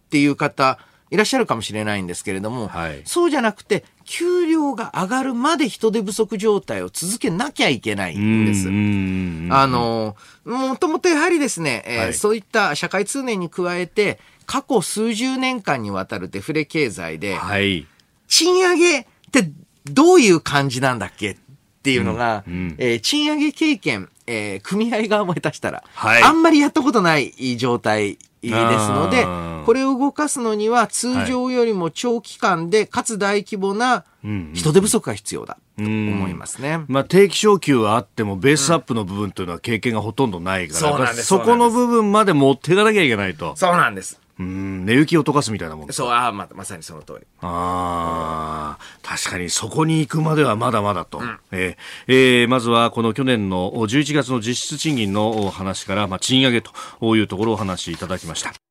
[0.09, 0.79] ていう方、
[1.11, 8.67] いらっしゃるかもしれないんですけれども、はい、そうじゃなくて、給料が上がるまで人手不足状態を続けなきゃいけないんです。
[8.67, 17.87] あの、もともとやはりですね、えーはい、そういった社会通念に加えて、過去数十年間にわたるデフレ経済で、はい、
[18.27, 19.51] 賃上げって
[19.85, 21.37] どういう感じなんだっけっ
[21.81, 28.53] ていうのが、うんうん、えー、賃上げ経験、えー、組合側も下手したら、はい、あんまりやったことない状態です
[28.89, 29.25] ので、
[29.65, 34.05] これを動かすのには通常よりも長期間で、かつ大規模な
[34.53, 35.57] 人手不足が必要だ。
[35.77, 36.81] と思いますね。
[36.87, 43.55] まあ、定期昇給はあっても、ベースアップの部分というのは経験がほとんどないから、うん、そこの部分まで持っていかなきゃいけないと。
[43.55, 44.19] そうなんです。
[44.39, 47.27] うん、寝行きを溶かすみたいなもんそう、ああ、ま、まさにその通り。
[47.41, 51.19] ああ、確かにそこに行くまではまだまだと。
[51.19, 56.71] うん、えー、えー、まずはこの去年の11月の実質賃金の話から、まあ、賃上げと
[57.17, 58.68] いうところをお話しいただきました。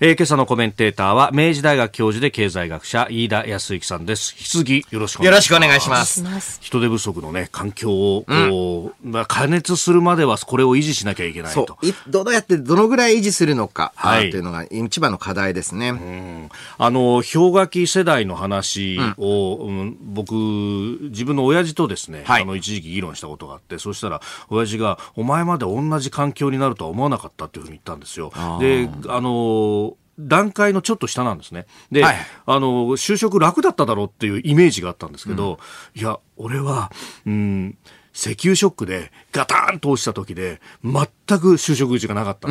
[0.00, 4.34] えー、今朝のコメンテーターは明治大学教授で経済学者飯田康之さんです。
[4.38, 6.58] 引き続きよろしくお願いします。
[6.60, 11.78] 人手不足のね環境をこう、うん、まあ、加熱するまではこれを維持しなきゃいけないと。
[12.08, 20.32] どうやってどのぐらい維持するのか、はい、というのが一番の課題ですね、うん、あの氷河期世代の話を、うん、僕
[21.10, 28.32] 自分の親父とですね、はい、あの一時期議論したことがあってそしたら親父がお前まで同じ環境になるとは思わなかったっていうふうに言ったんですよ。
[28.60, 29.30] であの
[30.18, 31.66] 段階のちょっと下なんですね。
[31.92, 35.58] で、はい、あの、就職楽だっただろうっていうイメージがあったんですけど、
[35.94, 36.90] うん、いや、俺は、
[37.24, 37.78] うん、
[38.18, 41.04] 石油ショックでガタンと落ちた時で全
[41.38, 42.48] く就職口がなかった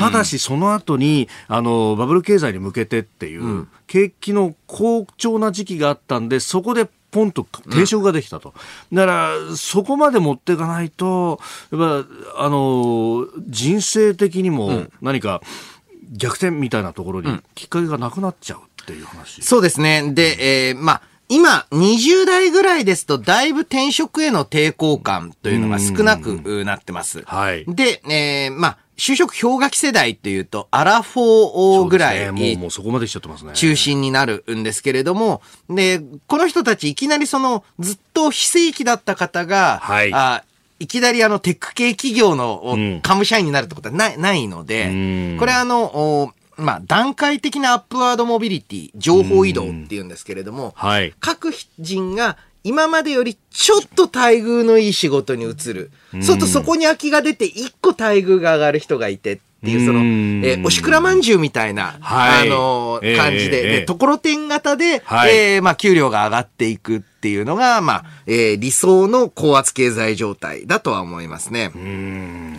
[0.00, 8.54] ただしその後にあのバブル経済に向けてっていう、うん、景気の好調な時期があったんでそこでポンと定職ができたと。
[8.90, 15.72] うん、だから、そこまで持っていかないと、やっぱ、あの、人生的にも何か、うん
[16.12, 19.38] 逆転みたいなところにきっかけがなくなっちゃうっていう話。
[19.38, 20.12] うん、そうですね。
[20.12, 27.22] で、えー、まあ、今、20代ぐらいですと、だいぶ転職への抵抗感というのが少なくなってます。
[27.24, 27.64] はい。
[27.66, 33.52] で、えー、まあ、就職氷河期世代っていうと、アラフォーぐらい、ね、もうもうそこまでしちゃってますね。
[33.54, 40.44] 中心になるんですけれども、で、この人たちいきなりその、ずっと非正規だった方が、はい、あ
[40.82, 55.92] いきなりあのテック系企業のカム社員になるってことはない,、ないので、これはあの、まあ、段階的なアップワードモビリティ、情報移動っていうんですけれども、はい、各人が今までよりちょっと待遇のいい仕事に移る。
[56.14, 71.70] そうするとそこに空きが出て一個待遇が上がる人がいてっていう、その、えー、おしくらまんじゅうみたいな、はい、あのー、感じで、えー、で、ところてん型で、はい、えー、まあ、給料が上がっていくっていうのが、まあ、えー、理想の高圧経済状態だとは思いますね。
[71.74, 72.58] うん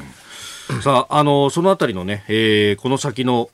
[0.82, 3.50] さあ、あの、そのあたりのね、えー、この先の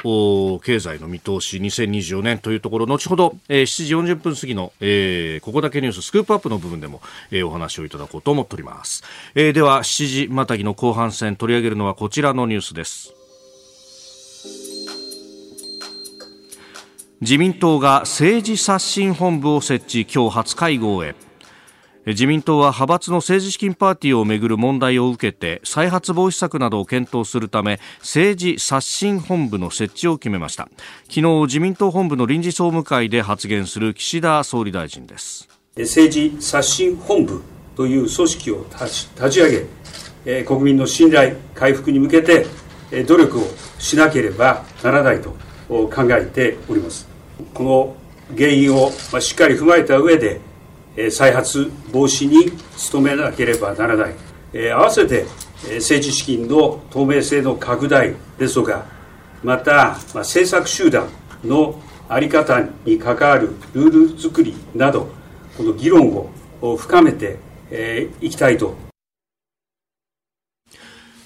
[0.64, 9.04] 経済の見通し、2024年というところ、後ほど、えー、7時40分過ぎの、えー、ここだけニューススクープアップの部分でも、えー、お話をいただこうと思っております。
[9.36, 13.19] えー、では、7時またぎの後半戦取り上げるのはこちらのニュースです。
[17.22, 21.16] 自民党が政治刷新本部を設置今日初会合へ。
[22.06, 30.70] 自民党は派閥の政治資金パーティーをめぐる問題を受けて再発防止策などを検討するため政治刷新本部の設置を決めました。
[31.10, 35.50] 昨日自民党本部の臨時総務会で発言する岸田総理大臣です。
[35.78, 37.44] 政治刷新本部
[37.76, 39.68] という組織を立ち上
[40.24, 42.46] げ国民の信頼回復に向けて
[43.06, 43.44] 努力を
[43.78, 45.36] しなければならないと
[45.68, 47.09] 考えております。
[47.54, 47.96] この
[48.38, 50.42] 原因をしっかり踏まえた上で、
[51.12, 52.52] 再発防止に
[52.92, 55.26] 努めなければならない、合わせて
[55.64, 58.86] 政治資金の透明性の拡大ですとか、
[59.44, 61.08] また政策集団
[61.44, 65.08] の在り方に関わるルール作りなど、
[65.58, 66.30] この議論
[66.62, 67.38] を深めて
[68.20, 68.76] いきたいと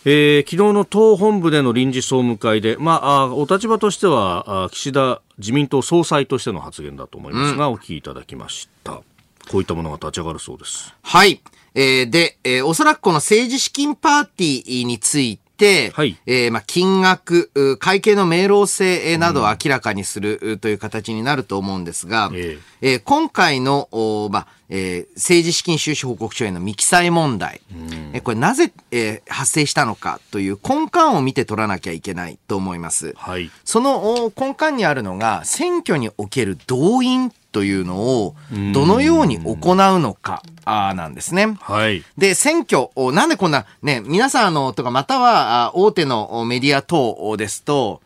[0.05, 9.01] えー、昨日の党本部での臨時総務会で、まあ、お立場としては岸田自民党総裁としての発言だと思いますが、うん、お聞きいただきました。
[9.49, 10.93] こういったものが立ち上がるそうです。
[11.01, 11.41] はい。
[11.75, 22.39] えー、で、えー、おそらくこの政治資金パーティーについて、はい、えー、まあ、金額、会計の明朗性などを明らかにするという形になると思うんですが、うん、え。
[22.39, 23.87] ー、えー、今回の、
[24.29, 27.61] まあ、えー、政治資金収支報告書への未記載問題、
[28.11, 33.13] えこれなぜ、えー、発生したのかという根幹を見て取らなきゃいけないと思います。
[33.15, 38.35] はい、その根幹にあるのが選挙における動員というのを
[38.73, 41.57] どのように行うのかあなんですね。
[41.61, 42.03] はい。
[42.17, 48.01] で、選挙、なんでこんな、ね、皆さんあの、とかまたは大手のメディア等ですと、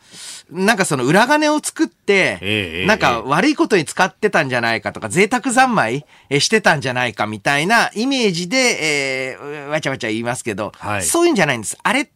[0.52, 6.06] なんかその裏金を作って、なんか悪いことに使ってたんじゃないかとか、贅沢三昧
[6.40, 11.78] してたんじゃないかみたいなイメージで、えー、わちゃわちゃ言いますけど、はい、そういうんじゃないんです。
[11.82, 12.12] あれって、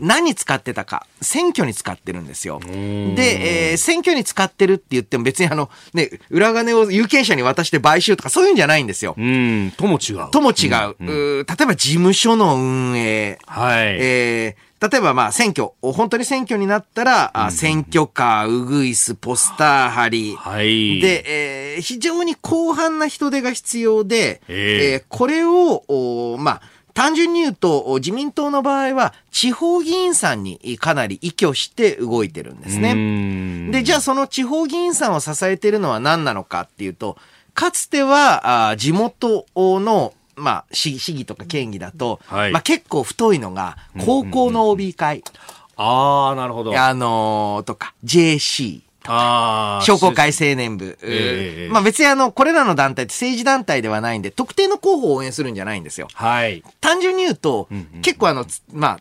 [0.00, 2.60] 何に使ってたか、選挙に使ってるんですよ。
[2.60, 9.14] で、えー、選挙に使ってるって言っても別にあの、ね、裏金を有権者に渡して買収とかそういうんじゃないんですよ。
[9.16, 10.30] うん、とも違う。
[10.30, 10.96] とも違う。
[11.00, 13.38] うんうん、例えば事務所の運営。
[13.46, 13.96] はい。
[14.00, 20.34] えー例えばまあ選挙、本当に選挙になったら、うん、選挙カー、ウグイス、ポスター貼り。
[20.34, 21.00] はい。
[21.00, 26.62] で、えー、非常に広範な人手が必要で、えー、えー、これを、まあ、
[26.94, 33.70] 単純に言うと、自民党の場合は、地方議員さんにかなり依拠して動いてるんですね。
[33.70, 37.16] で、じゃあその地方議員さんを支えているのは何なのかっていうと、
[37.54, 45.18] かつては、あ地元のまあ、市議とか県議だと、はい、まあ結構太いのが、高校の OB 会。
[45.18, 46.78] うんうんうん、ああ、なるほど。
[46.78, 48.80] あのー、とか、JC。
[49.06, 50.98] あ商工会青年部。
[51.02, 56.08] えー、まあ別にあの、これらの団体って政治団体ではないんで、特定の候補を応援するんじゃないんですよ。
[56.14, 56.62] はい。
[56.80, 59.00] 単純に言うと、うんうん、結構あの、まあ、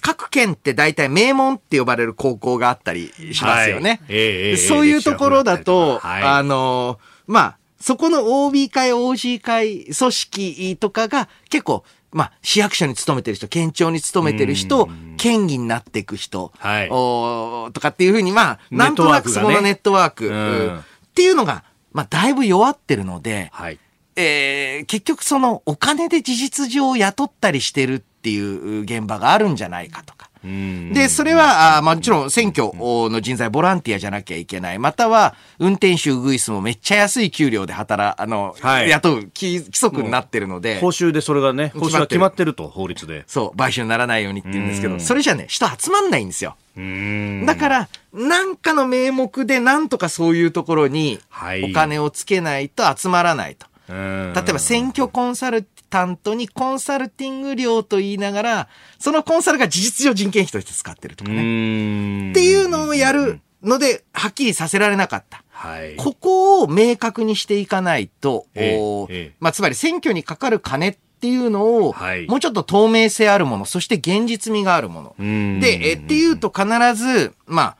[0.00, 3.90] 各県って大体名門って呼ばれる高校があったりしますよね。
[3.90, 23.78] はいえー、そういうところだと、はい、あの、まあ、そこの OB 会、OG 会、組織とかが結構、まあ、市役所に勤めてる人、県庁に勤めてる人、県議になっていく人、はい、おとかっていうふうに、まあ、なんとなくそこのネットワーク、ね、っていうのが、まあ、だいぶ弱ってるので、はい、
[24.16, 30.27] えー、結局そのお金で事実上雇ったりしてるっていう現場があるんじゃないかとか。
[30.42, 34.78] で、それは、あもちろん選挙の人材、ボランティアじゃなきゃいけない。
[34.78, 40.78] または、運転手ウグイスもめっちゃ安い給料で働、あの、はい、雇う規則になってるので。
[40.80, 43.24] 報酬でそれがね、報酬が決まってると、法律で。
[43.26, 46.56] そう、買収にならないようにって言うんですけど、それじゃね、人集まんないんですよ。
[47.46, 51.18] だから、なんかの名目でなんとかそういうところに
[51.64, 53.66] お金をつけないと集まらないと。
[53.88, 62.30] 例えば選挙コンサル担当にコンサルティング料と言いながら、そのコンサルが事実上人件費として使ってるとかね。
[62.30, 65.44] っていうのをやるので、はっきりさせられなかった。
[65.50, 75.60] はい、ここを明確にしていかないと、ええまあ、つまり選挙にかかる金っていうのを、はい、もうちょっと透明性あるもの、そして現実味があるもの。
[75.60, 77.76] で、えっていうと必ず、まあ、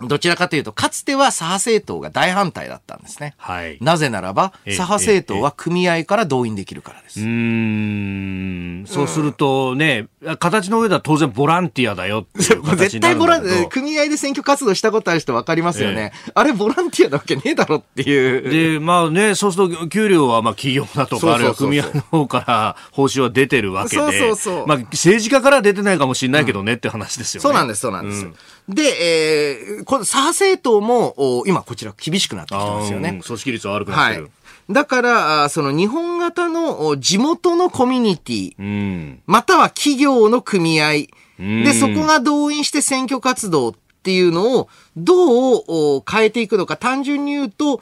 [0.00, 3.34] どちらかというと、かつては左派政党が大反対だったんですね。
[3.38, 3.78] はい。
[3.80, 7.20] なぜならば、左派政党は組合から動員できるからです。
[7.20, 8.84] うん。
[8.86, 16.12] そうするとね、形の上では当然ボランティアだよ 絶対ボランティア、組合で選挙活動したことある人分かりますよね。
[16.26, 18.78] えあれボランティアなわけねえだろっていう。
[18.78, 24.02] で、まあね、そうすると給料はまあ企業だとか、あるいは組合の方から報酬は出てるわけで。
[24.02, 24.66] そうそうそう。
[24.66, 27.42] まあ政治家から出てないかもしれないけどねって話ですよね。
[27.42, 28.24] そうなんです、そうなんです。
[28.24, 28.34] うん
[28.68, 33.20] で、えー、この左派政党も、今こちら厳しくなってきてますよね。
[33.24, 34.22] 組織率は悪くなってる。
[34.24, 34.30] はい
[34.68, 41.06] だから、その日本型の地元のコミュニティ、うん、または企業の組合、
[41.38, 45.58] で、そこが動員して選挙活動っていうのをど
[45.98, 47.80] う変えていくのか、単純に言うと、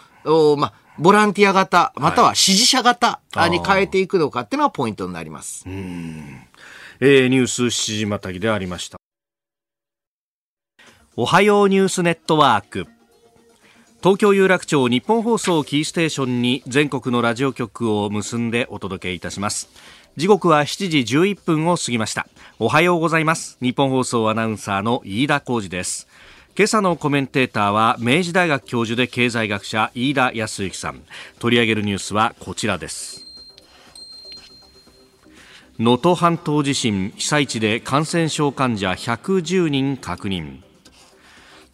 [0.56, 3.20] まあ、ボランティア型、または支持者型
[3.50, 5.64] に変えていくのかっていうのはポイントになります。
[7.00, 8.98] えー、ニュース7時またぎでありました。
[11.16, 12.88] おはようニュースネットワーク
[14.04, 19.70] 東京有楽町日本放送キーステーションに全国のラジオ局を結んでお届けいたします。
[20.18, 22.26] 時刻は7時11分を過ぎました。
[22.58, 23.56] おはようございます。
[23.62, 26.06] 日本放送アナウンサーの飯田浩二です。
[26.54, 31.00] 今朝のコメンテーターは明治大学教授で経済学者飯田康之さん。
[31.38, 33.24] 取り上げるニュースはこちらです。
[35.78, 40.58] 能登半島地震被災地で感染症患者110人確認。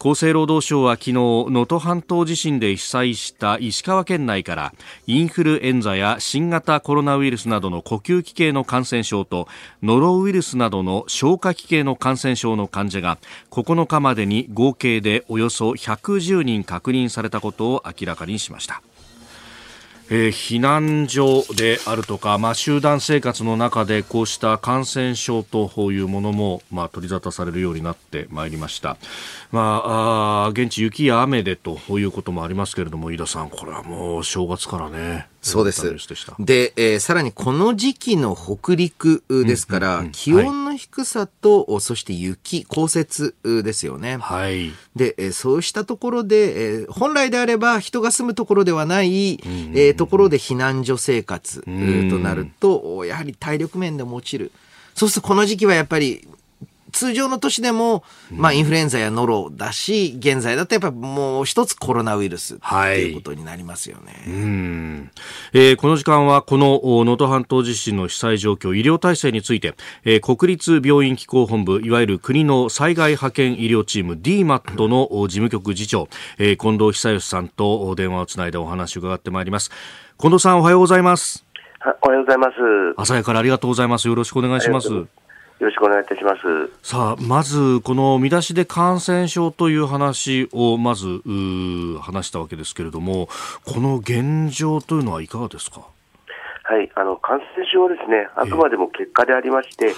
[0.01, 4.73] 厚生労働省は昨日能登半島地震で被災した石川県内から
[5.05, 9.47] インフルエンザや新型コロナウイルスなどの呼吸器系の感染症と
[9.83, 13.19] ノロウイルスなどの消化器系の感染症の患者が
[13.51, 18.81] 9日までに合計でおよそ110人確認されたことを明らかにしました。
[20.13, 28.97] えー、避難所であるとか、まあ、集団生活の中でこうした感染症というものも、まあ、取り沙汰されるようになってまいりました。
[29.53, 35.30] まあ、あ現地雪や雨でということもありますけれども、飯田さん、これはもう正月からね。
[35.41, 35.81] そうです。
[36.39, 44.17] で、えー、さらにこの時期の北陸ですから、うんうんうん、気温の低さと、はい、そして雪、降雪ですよね。
[44.17, 44.71] はい。
[44.95, 54.51] で、えー、そうしたところで、えー、本来であれば人が住むところではない、うんうんうん、えー、ところで避難所生活となると、やはり体力面でも落ちる。
[54.93, 56.27] そうするとこの時期はやっぱり
[56.91, 64.13] 通常の年でも、まあ、インフルエンザやノロだし、現在だとやっぱりもう一つコロナウイルスっていうことになりますよね。
[64.25, 65.11] はい、うん
[65.53, 79.71] えー、この時間はこの能登半島地震の被災状況、医療体制について、えー、国立病院機構本部、いわゆる国の災害派遣医療チーム DMAT の事務局次長、えー、近藤久義さんと電話をつないでお話を伺ってまいります。
[80.19, 81.45] 近藤さんおはようございます。
[82.03, 82.51] おはようございます。
[82.97, 84.07] 朝早からありがとうございます。
[84.07, 85.20] よろしくお願いします。
[85.61, 86.41] よろしくお願いいたします。
[86.81, 91.21] さあ、まず、この見出しで感染症という話をまず
[92.01, 93.29] 話したわけですけれども、
[93.63, 95.81] この現状というのはいかがですか？
[96.63, 99.93] はい、あの感染上はですね、あくまでも結果でありまして、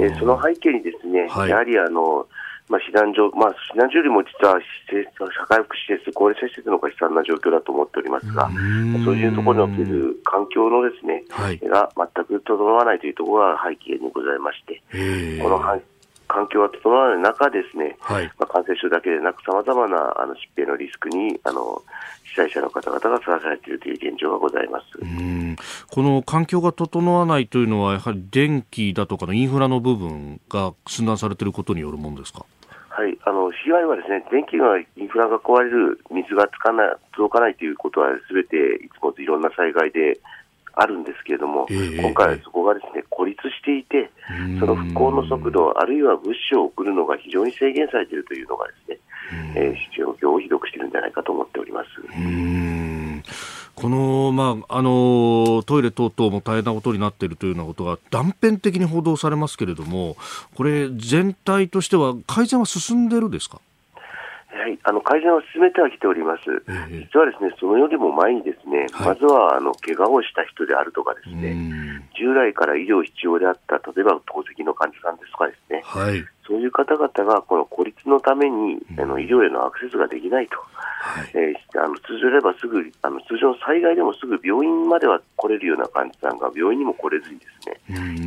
[0.00, 2.26] えー、その背景にですね、はい、やはりあの、
[2.68, 4.58] まあ、避難所、まあ、避難所よりも実は
[4.90, 8.50] 施設社会福祉施設、高齢者施設の方が悲惨な状況だと思っておりますが、
[9.04, 14.82] そういうところにおける環境のですね、はい、が全く整わないというところが背景にございまして、
[15.40, 15.60] この
[16.26, 21.82] 環境が整わない中ですね、はい、まあ、感染症だけでなく、さまざまなあの疾病のリスクにあの
[22.24, 24.86] 被災者の方々がさらされているという現状がございます。
[25.88, 32.44] この環境が整わないというのは、やはり電気だとかのインフラの部分が寸断されていることによるものですか？
[32.96, 40.18] はい、あの被害はですね電気がインフラが壊れる、水がつかない届かないということは、すべていつもいろんな災害で
[40.72, 44.10] あるんですけれども、えー、今回はそこがですね孤立していて、
[44.58, 48.98] その復興の速度、あるいは物資を送るのが非常に制限されているというのがですね、
[49.56, 51.88] えー、状況をひどくしているんじゃないかと思っております。
[53.76, 60.16] この、まあ、あのトイレ等々も大変なことになっているというようなことが断片的に報道されますけれども、
[60.54, 63.60] これ、全体としては改善は進んでるですか？
[64.48, 87.80] はい、あの改善は進めてはきております、え実はですねそのよりも前に、ですね、はい、まずはあの怪我をした人であるとか、ですね従来から医療必要であった、例えば透析の患者さんですとか、ですね、はい、そういう方々がこの孤立のために、あの医療へのアクセスができないと、はい、えー、あの通常ればすぐあの通常の災害でもすぐ病院までは来れるような患者さんが病院にも来れずにですね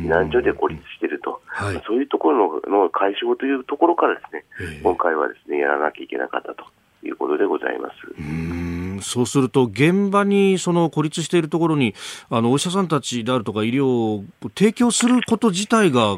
[0.04, 4.44] 避難所で孤立していると、はい、そういうところのの解消というところからですね、
[4.82, 6.64] 今回はですねやらなきゃいけなかったと
[7.02, 8.79] いうことでございます。
[9.00, 11.94] そうすると現場にその孤立しているところに
[12.28, 14.24] あのお医者さんたちであるとか医療を
[14.56, 16.16] 提供すること自体が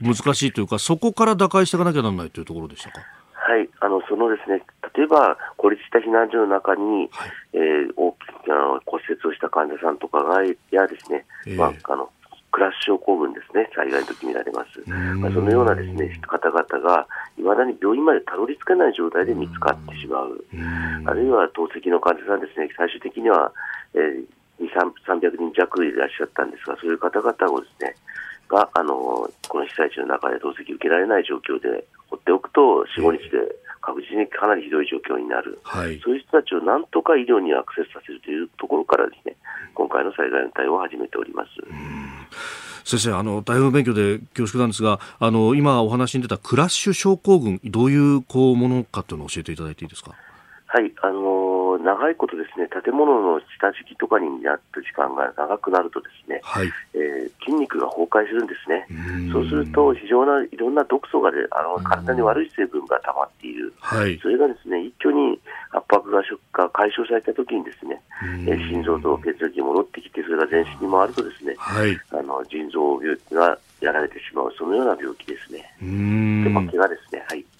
[0.00, 3.00] 難しいというかそこから打開していかなきゃならないというところでしたか？
[3.46, 4.62] はい、あのそのですね
[4.96, 12.08] 例えば孤立した避難所の中に、はい、えー、大きな骨折をした患者さんとかがやですね、えー、まあ、あの
[12.54, 14.78] クラッシュ症候群ですね、災害の時見られます。
[14.86, 17.04] まあ、そのようなですね方々が、
[17.36, 20.38] いまだに病院までたどり着けない状態で見つかってしまう、
[21.04, 23.50] あるいは透析の患者さんですね、最終的には、
[23.94, 24.24] えー、
[24.70, 27.96] 300人弱いらっしゃったんですが、そういう方々をですね、
[28.46, 39.36] が、あの、この被災地の中で透析受けられない状況で放っておくと、4、5日で確実にかなりひどい状況になる、はい、そういう人たちをなんとか医療にアクセスさせるというところからですね、
[39.74, 41.50] 今回の災害の対応を始めております。
[42.84, 50.12] 先生、あの大変勉強で恐縮なんですが、あの今お話に出たクラッシュ症候群、どういうこうものかというのを教えていただいていいですか？
[50.66, 51.33] はい、あのー、
[51.84, 58.88] 長いことですね、建物の下敷きとかになった時間が長くなるとですね、はい、えー、筋肉が崩壊するんですね。
[59.30, 63.72] そうすると、非常ないろんな毒素がで、あの体に悪い成分が溜まっている。
[63.78, 65.38] はい、それがですね、一挙に
[65.70, 66.22] 圧迫が
[66.52, 68.00] が解消されたときにですね、
[68.48, 75.76] えー、心臓と血液に戻ってきて、それが全身に回るとですね、はい、あの腎臓病がやられてしまう、そのような病気ですね。
[75.80, 77.03] で、まあ、怪我です。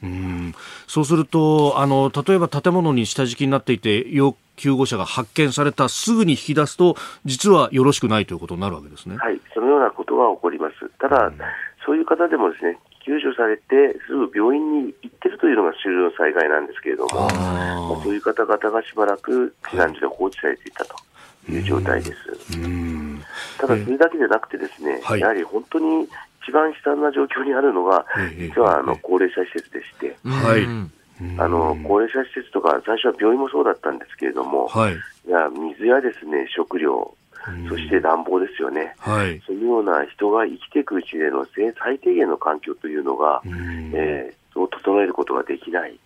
[0.05, 0.55] うん。
[0.86, 9.16] そうすると、あの、例えば建物に下敷きになっていて、要救護者が発見されたすぐに引き出すと、実はよろしくないということになるわけですね。
[9.16, 10.88] はい、そのようなことが起こります。
[10.98, 11.32] ただ、
[11.84, 20.96] そういう方でもですね、救助されて、すぐ病院に行ってるというのが主流の災害なんですけれども、まあ、そういう方々がしばらく避難所で放置されていたと
[21.50, 22.14] いう状態です。
[23.59, 26.09] ただ、それだけでなくてですね、やはり本当に
[26.47, 28.05] 一番悲惨な状況にあるのが、
[28.36, 30.64] 実はあの高齢者施設でして、はい、
[31.38, 34.97] あの高齢者施設とか、最初は病院もそうだったんですけれども、はい、い
[35.30, 37.16] や水やですね食料、
[37.68, 41.47] そして暖房ですよね、はい、そういうような人が生きていくうちでの
[41.78, 45.98] 最低限の環境というのが、えー、を整えることができない、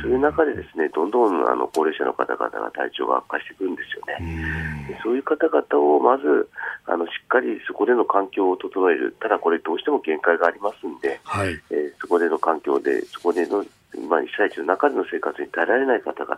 [0.00, 4.98] そういう中でですねどんどんあの高齢者の方々が体調が悪化してくるんですよね。
[5.02, 6.48] そういう方々をまず
[6.86, 13.64] あのしっかりそこでの環境を整える、ただこれ、どうしても限界がありますんで、はい、えー、そこでの環境で、そこでの
[14.08, 16.36] まあ、被災地の中での生活に耐えられない方々、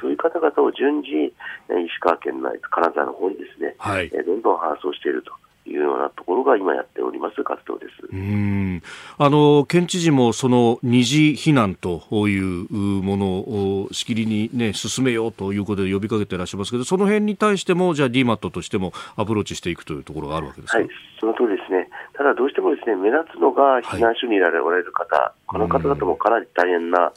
[0.00, 5.32] そういう方々を順次、石川県内、金沢の方にですね、はい、どんどん搬送していると
[5.66, 8.06] いうようなところが今やっております活動です。
[8.12, 8.82] うん。
[9.18, 12.68] あの県知事もその二次避難という
[13.02, 20.88] ものをしきりに、ね、進めようということで呼びかけていらっしゃいますけどその辺に対してもじゃあ DMAT としてもアプローチしていくというところがあるわけですか、はい、
[21.20, 27.12] その通りですねただどうしてもですね目立つのが避難所にいられる方、はい、この方々もかなり大変な、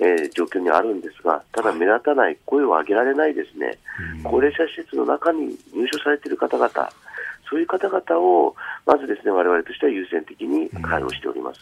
[0.00, 3.78] えー、状況にあるんですが、ただ目立たない、声を上げられないですね、
[4.22, 6.70] 高齢者施設の中に入所されている方々、
[7.48, 8.54] そういう方々を、
[8.86, 11.60] まずですね、我々としては優先的に対応しております。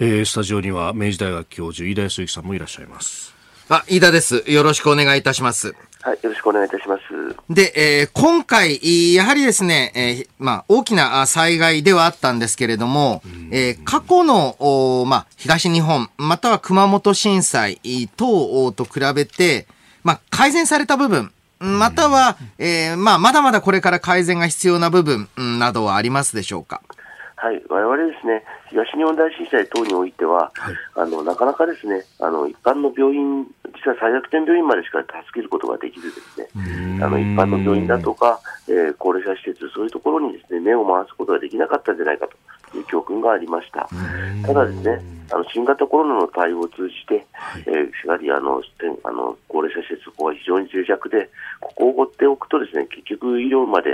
[0.00, 3.34] うん、えー、スタジオには明治大学教授、飯田康之さんもいらっしゃいます。
[3.68, 4.44] あ、飯田です。
[4.50, 5.74] よろしくお願いいたします。
[6.02, 7.02] はい、よろしくお願いいたします。
[7.48, 13.22] で、えー、今回、やはりですね、えー、まあ、大きな災害ではあったんですけれども、
[13.52, 17.80] えー、過去の、おまあ、東日本、または熊本震災
[18.16, 19.68] 等と比べて、
[20.02, 21.30] まあ、改善された部分、
[21.60, 26.80] または、えー、まあ、まだまだこれから改善が必要な部分などはありますでしょうか？
[27.36, 36.48] はい、我々ですね、東日本大震災等においては、はい、あのなかなかですね、あの一般の病院、実は最悪点病院までしか助けることができずですね、
[37.02, 42.36] あの一般の病院だとか、えー、高齢者施設、そういうところにですね目を回すことができなかったんじゃないかと
[42.78, 43.88] いう教訓がありました。
[44.46, 45.02] ただですね、
[45.32, 48.62] あの新型コロナの対応を通じて、はい、えー、やはりあの
[49.04, 53.90] あの高齢者施設、ここは非常に脆弱で、ここを放っておくとですね、結局医療まで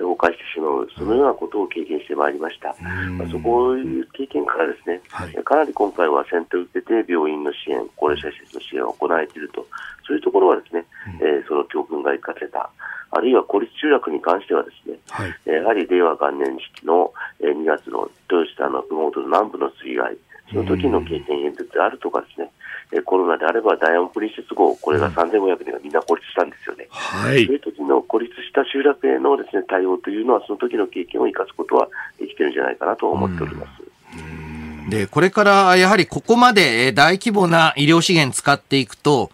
[0.00, 2.74] 動かしてしまう、そのようなことを経験してまいりました。
[3.18, 9.66] まあ、そこいう経験からですね、はい、かなり今回は先手を受けて病院の支援、高齢者施設の支援を行えていると、
[10.06, 10.84] そういうところはですね、
[11.20, 12.70] うん、えー、その教訓が生かせた。
[13.12, 20.16] あるいは孤立集落に関してはですね、はい、やはり令和元年式の2月の豊下の熊本の南部の水害、
[20.52, 22.50] その時の経験演説であるとかですね、
[22.92, 26.86] えコロナであればダイヤモンドプリンセス号、これが3500人がみんな孤立したんですよね。
[26.90, 31.88] はい、そういう時の孤立した集落へのです、ね、対応というのは、その時の経験を生かすことは
[32.18, 34.90] できてるんじゃないかなと思っております。
[34.90, 39.30] で、これからやはりここまで大規模な医療資源使っていくと、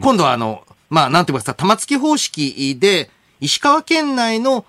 [0.00, 3.10] 今度はあの、まあ、なんて言いますか、玉突き方式で、
[3.40, 4.64] 石川県内の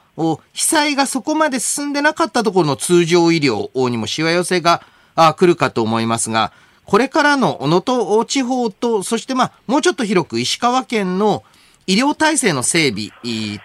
[0.53, 4.81] 被災がそこまで進んでなかったところの通常医療にもしわ寄せが
[5.15, 6.51] 来るかと思いますが、
[6.87, 11.43] これからの能登地方と、そしてまあ、もうちょっと広く石川県の
[11.85, 13.11] 医療体制の整備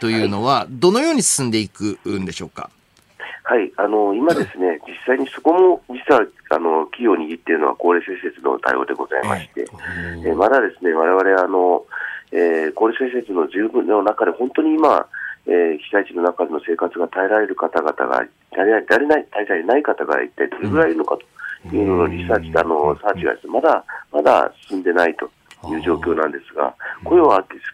[0.00, 2.68] というのは、どのように進んでいくんでしょうか？
[3.44, 9.66] はい、あの今ですね、実際にそこも実はあの企業を握っているのは高齢者施設の対応でございまして、
[10.24, 11.84] えまだですね、我々あの、
[12.32, 15.06] えー、高齢者施設の十分の中で本当に今、
[15.46, 21.22] えー、被災地の中での生活が耐えられる方々が、足りない、足りない、足りないない方が一体どれぐらいいるのかと。
[21.70, 25.30] いうののリサーチ、あの、サーチがまだ、まだ進んでないと
[25.70, 27.30] いう状況なんですが、声を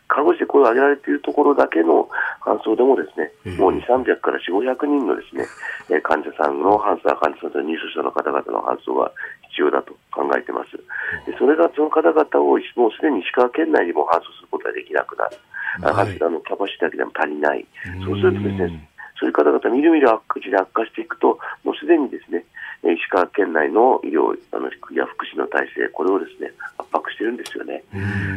[0.08, 2.08] 看護師で声を上げられているところだけの
[2.44, 5.46] 搬送でもですね、もう2、300から4、500人のですね、
[5.90, 9.10] え患者さんの搬送、患者さんと入所者の方々の搬送が
[9.50, 10.76] 必要だと考えています。
[11.24, 15.36] でそれがその方々をもうすでに石川県内にも搬送することができなくなる。
[15.80, 17.66] はい、あのキャパシティだけでも足りない。
[18.04, 22.44] そうするとですね、そういう方々みるみる悪口で悪化していくと、もうすでにですね、
[22.84, 27.82] 石川県内の医療あのや福祉の体制、これをですね圧迫しているんですよね。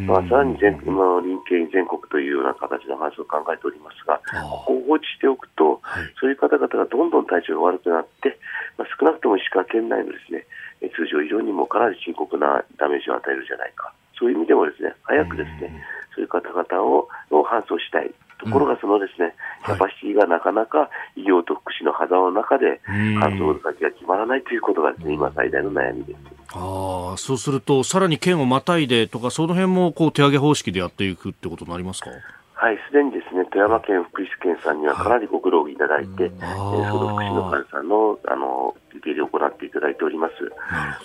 [0.08, 4.18] まあ、さらに全今臨近全国というような形の話を考えておりますが、
[4.50, 8.38] ここを放置しておくと、はい、そういう方々がどんどん体調が悪くなって、
[8.78, 10.46] まあ、少なくとも石川県内のですね
[10.82, 15.70] 通常医療にもかなり深刻なダメージを与えるじゃないか、そういう意味でもですね早くですね
[16.16, 18.12] そういう方々をを搬送したい。
[18.44, 19.36] ところがそのですね、
[19.66, 26.18] キャパシティがなかなか医療と福祉の狭間の中で搬送先が決まらないということがですね、今最大の悩みです。
[26.54, 32.10] ああ、そうすると、さらに県をまたいでとか、その辺もこう手上げ方式でやっていくってことになりますか？
[32.54, 40.34] はい、すでにですね、富山県福祉県さんにはかなりご苦労いただいて、はい、えー、その福祉の患者さんの、あの、受け入れを行っていただいております。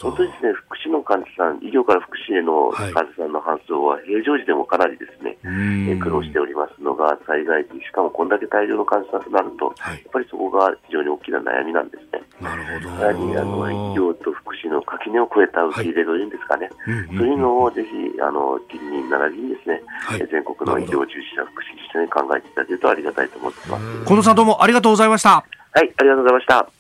[0.01, 12.23] 本当にですね、福祉の患者さん、医療から福祉への患者さんの搬送は平常時でもかなりですね、え苦労しておりますのが、災害時、しかもこんだけ大量の患者さんとなると、はい、やっぱりそこが非常に大きな悩みなんですね。
[12.41, 12.89] なるほど。
[13.01, 24.05] やはり、あの、医療と福祉の垣根を越えた受け入れというんですかね、はい、そういうのをぜひ、あの、近隣並びにですね、はい、全国の医療従事者、福祉一緒に考えていただけるとありがたいと思ってます。
[24.05, 25.31] 近藤さんどうもありがとうございました。
[25.73, 26.76] はい、ありがとうございました。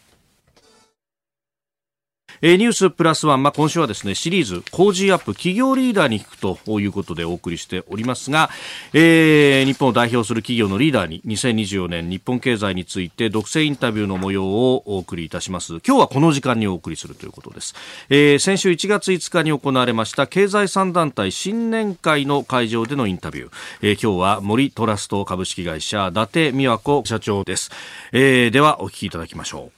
[2.42, 8.50] えー、ニュースプラスワン、まあ、今週はですね、シリーズ、 Cozy up 企業リーダーに聞くということでお送りしておりますが、
[8.92, 15.78] えー、日本を代表する企業のリーダーに2024年日本経済について独占インタビューの模様をお送りいたします。
[15.86, 17.74] 今日はこの時間にお送りするということです。
[18.08, 23.50] えー、先週1月5日に行われました経済三団体新年会の会場でのインタビュー。
[23.82, 27.70] えー、今日は森トラスト株式会社伊達美和子社長です。
[28.12, 29.75] えー、ではお聞きいただきましょう。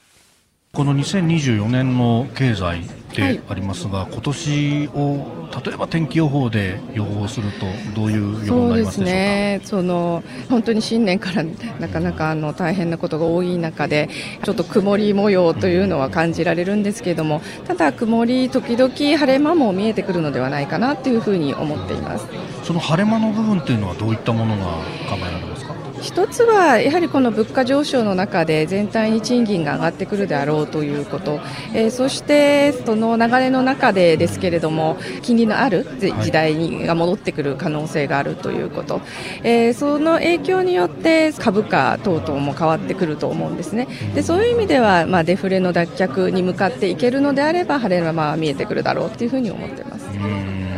[0.71, 2.83] この2024年の経済
[3.15, 7.65] でありますが、はい、今年を例えば天気予報で予報すると
[7.95, 9.09] どういう予報になりますでしょうか？
[9.09, 9.61] そうですね。
[9.63, 14.09] その本当に新年からなかなかあの大変なことが多い中で
[14.43, 22.27] ちょっと曇り模様というのは感じられるんですけれどもただ曇り時々晴れ間も見えてくるのではないかなというふうに思っています。
[22.63, 24.65] その晴れ間の部分というのはどういったものが
[25.09, 25.58] 考えられますか？
[26.01, 31.39] 一つはやはりこの物価上昇の中で全体に賃金が上がってくるであろうということ、
[31.73, 39.01] えー、そしてその流れの中でですけれども金利のある時代にが戻ってくる可能性があるということ、
[39.43, 43.87] えー、その影響によって株価等々も変わってくると思うんですね。
[44.15, 50.68] でそういう意味では、まあ、デフレの脱却に向かっていけるのであれば晴れ間は見えてくるだろうというふうに思ってます。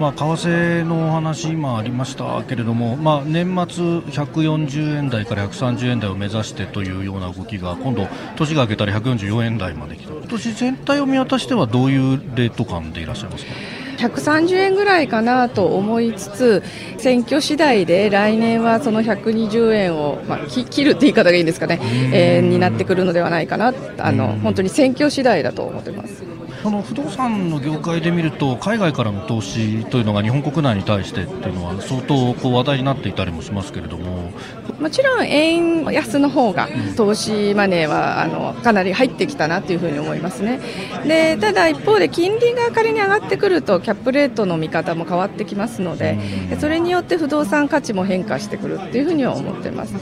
[0.00, 13.52] まあ、為替のお話、今ありましたけれども、まあ、年末140円台から130円台を目指してというような動きが今度、年が明けたら144円台まで来た今年全体を見渡してはどういうレート感でいらっしゃいますか
[13.98, 16.62] ？130円ぐらいかなと思いつつ
[16.96, 21.78] 選挙次第で来年はその120円を、まあ、切るって言い方がいいんですかね、
[22.14, 26.39] えー、になってくるのではないかなあの本当に選挙次第だと思ってます。
[26.62, 34.32] その不動産の業界で見ると海外からの投資というのが日本国内に対してっていうのは相当こう話題になっていたりもしますけれども。
[34.78, 40.60] もちろん円安の方が投資マネーはあのかなり入ってきたなというふうに思いますね。
[41.06, 46.18] でただ一方で金利が仮に上がってくるとキャップレートの見方も変わってきますので
[46.60, 49.94] それによって不動産価値も変化してくるっていうふうには思っています。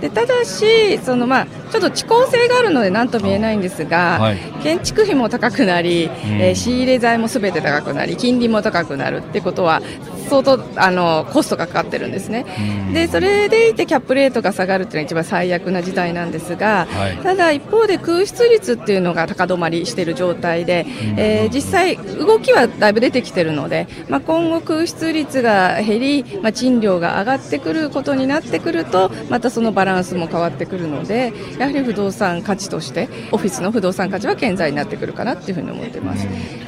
[0.00, 9.82] でただしその、まあ、ちょっと遅効性があるので何とも言えないんですが、はい、建築費も高くなり、うん、えー、仕入れ材もすべて高くなり金利も高くなるってことは
[10.28, 12.46] 相当あのコストがかかってるんですね、
[12.86, 36.26] うん、でそれでいてキャップレートが下がるっていうのは一番最悪な事態なんですが、はい、ただ一方で空室率っていうのが高止まりしている状態で、うん、えー、実際動きはだいぶ出てきてるので、まあ、今後空室率が減り、まあ、賃料が上がってくることになってくるとまたそのバランスも変わってくるのでやはり不動産価値としてオフィスの不動産価値は健在になってくるかなというふうに思っています。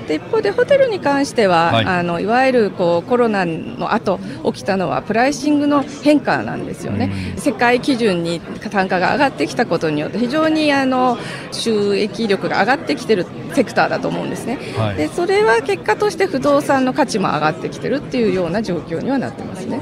[0.08, 3.44] で一方でホテルに関しては、はい、あのいわゆるこうコロナ
[3.78, 4.18] の後
[4.52, 11.18] 起きたのはプライシングの変化なんですよね、世界基準に単価が上がってきたことによって非常にあの
[11.52, 19.80] 収益力が上がってきてるセクターだと思うんですね、はい、でそれは結果として不動産の価値も上がってきてるっていうような状況にはなってますね。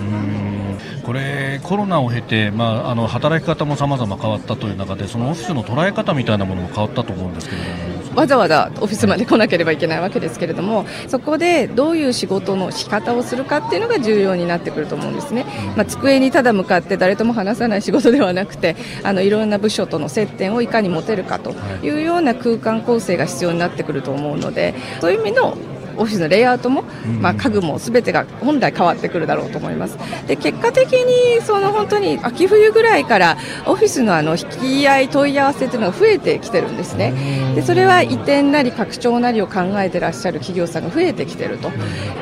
[1.05, 15.45] これコロナを経て、まあ、あの働き方もさまざま変わったという中でそのオフィスの捉え方みたいなものも変わったと思うんですけれどもわざわざオフィスまで来なければいけないわけですけれどもそこでどういう仕事の仕方をするかっていうのが重要になってくると思うんですね、
[15.77, 21.53] まあ、机にただ向かって誰とも話さない仕事ではなくてあのいろんな部署との接点をいかに持てるかと
[21.83, 25.57] いうような空間構成が必要になってくると思うのでそういう意味の
[25.99, 26.85] オフィスのレイアウトも、
[27.21, 29.99] まあ、家具もすべてが本来変わってくるだろうと思います。
[30.27, 33.37] で結果的にその本当に秋冬ぐらいから
[33.67, 37.13] オフィスのあの引き合い問い合わせというのが増えてきてるんですね。
[37.55, 41.71] でそれは移転なり拡張なりを考えていらっしゃる企業さんが増えてきてると。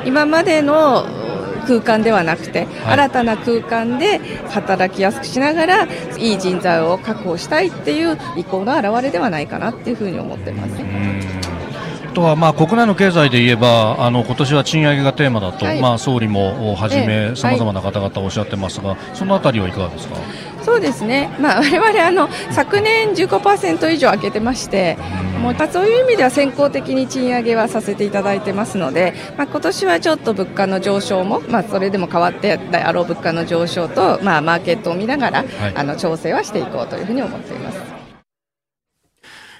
[0.05, 1.05] 今までの
[1.67, 4.19] 空間ではなくて、はい、新たな空間で
[4.49, 11.36] 働きやすくしながらいい人材を確保したいっていう意向の表れではないかなっていうふうに思ってます。
[12.17, 20.15] とはまあ国内の経済で言えばあの今年は賃上げがテーマだと、はい、まあ総理もはじめさまざまな方々おっしゃってますが、そのあたりはいかがですか？
[20.63, 24.97] そうですね、まあ、 我々あの昨年15%以上上げてまして、
[25.39, 37.96] もうそういう意味では先行的に賃上げはさせていただいてますので、まあ今年はちょっと物価の上昇も、まあ、それでも変わってあろう物価の上昇と、まあ、マーケットを見ながら、はい、あの調整はしていこうというふうに思っています。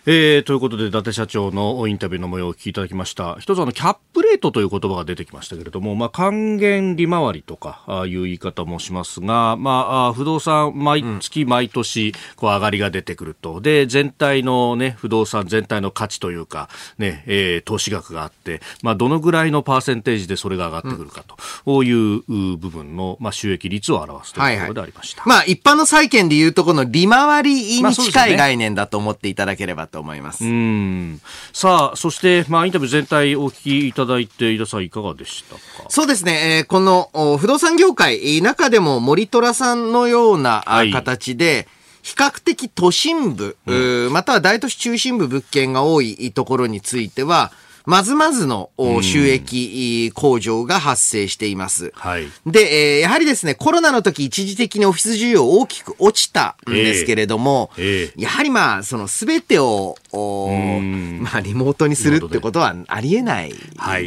[0.09, 3.35] えー、ということで伊達社長のインタビューの模様をお聞きいただきました。
[3.41, 13.59] 一つあのキャップレートという言葉が出てきましたけれども、まあ、還元利回りとかあいう言い方もしますが、まあ、不動産毎月毎年こう上がりが出てくると。
[13.59, 21.83] で全体の、ね、不動産全体の価値というか、ねえー、投資額があって、まあ、どのぐらいのパーセンテージでそれが上がってくるかと。
[21.83, 22.21] いう
[22.57, 30.45] 部分の、まあ、収益率を表すというところでありました、はいはい、まあ、一般の債券でいうとこの利回りに近い概念だと思っていただければとと思います。
[30.45, 31.19] うん。
[31.53, 35.61] さあ、そして、まあ、インタビュー全体お聞きいただいて、井田さんいかがでしたか？
[35.89, 41.67] そうですね、えー、この不動産業界、中でも森虎さんのような、はい、形で、
[42.03, 47.51] 比較的都心部、うん、または大都市中心部物件が多いところについては、
[47.87, 48.69] まずまずの
[49.01, 51.93] 収益向上が発生しています。
[51.95, 58.13] はい、で、えー、やはりですね、コロナの時一時的にオフィス需要大きく落ちたんですけれども、えーえ。
[58.17, 63.53] ー、やはりまあ、そのすべてを、まあ、リモートにするってことはありえないん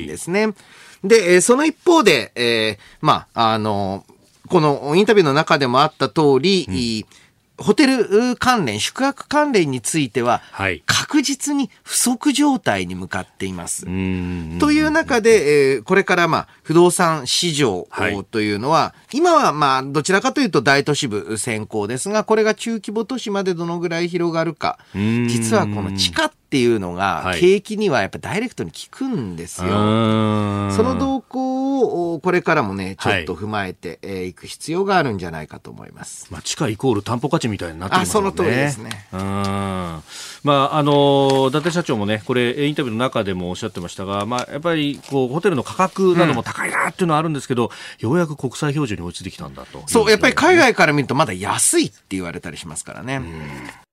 [0.07, 0.49] ですね。
[0.49, 4.05] はい、で、その一方で、えー、まあ、あの、
[4.49, 7.20] このインタビューの中でもあった通り、うん
[7.61, 10.41] ホテル関連、宿泊関連については、
[10.87, 13.85] 確実に不足状態に向かっています。
[13.85, 17.87] という中で、えー、これからまあ不動産市場
[18.31, 29.69] というのは、はい、今はまあどちらかというと大都市部先行ですが、これが中規模都市までどのぐらい広がるか、実はこの地下っていうのが、景気にはやっぱダイレクトに効くんですよ。
[29.69, 36.29] その動向をこれからもね、ちょっと踏まえていく必要があるんじゃないかと思います。
[36.31, 38.13] まあ、地価イコール担保価値みたいになってますね。
[38.13, 39.07] その通りですね。
[39.13, 39.21] うん。
[39.21, 40.03] ま
[40.45, 47.71] あ、あの、伊達社長もね、これ、インタビューの中でもおっしゃってましたが、まあ、やっぱり、こう、ホテルの価格なども高いなっていうのはあるんですけど、
[48.03, 53.17] うん、ようやく国際標準に落ちてきたんだと、そう、やっぱり海外から見るとまだ安いって言われたりしますからね。
[53.17, 53.90] うん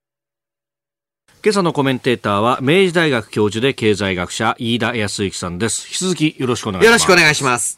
[1.47, 5.87] 今朝のコメンテーターは明治大学教授で経済学者飯田康之さんです。
[5.87, 6.85] 引き続きよろしくお願いします。
[6.87, 7.77] よろしくお願いします。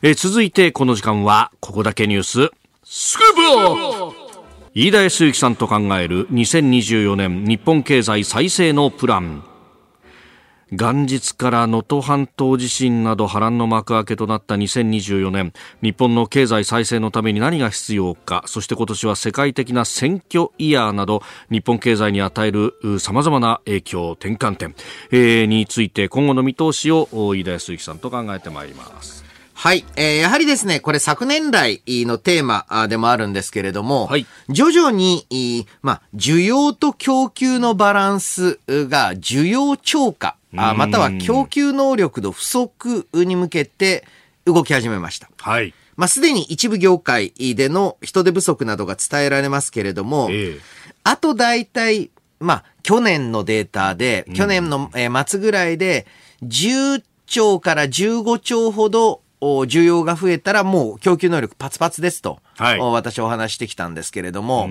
[0.00, 2.50] え続いてこの時間はここだけニュース。
[2.82, 4.16] スクープ
[4.72, 9.44] 飯田康之さんと考える2024年日本経済再生のプラン
[10.72, 15.52] 元日から能登半島地震など波乱の幕開けとなった2024年
[15.82, 24.74] 日本の経済再生のために何が必要かそして今年は世界的な選挙イヤーなど日本経済に与えるさまざまな影響転換点、
[25.10, 29.20] えー、について今後の見通しを飯田康之さんと考えてまいります。
[29.52, 29.84] はい。
[29.96, 44.04] えー、やはりですね、これ昨年来のテーマでもあるんですけれども、はい、徐々に、まあ、需要と供給のバランスが需要超過あまたは供給能力の不足に向けて
[44.44, 45.28] 動き始めました。
[45.38, 45.74] はい。
[45.96, 50.60] まあ、すでに一部業界での人手不足などが伝えられますけれども、えー、
[51.04, 54.90] あと大体、まあ、去年のデータで、去年の
[55.26, 56.06] 末ぐらいで、
[56.42, 64.68] 10兆から15兆ほど需要が増えたらもう供給能力パツパツですと、はい、私お話してきたんですけれども、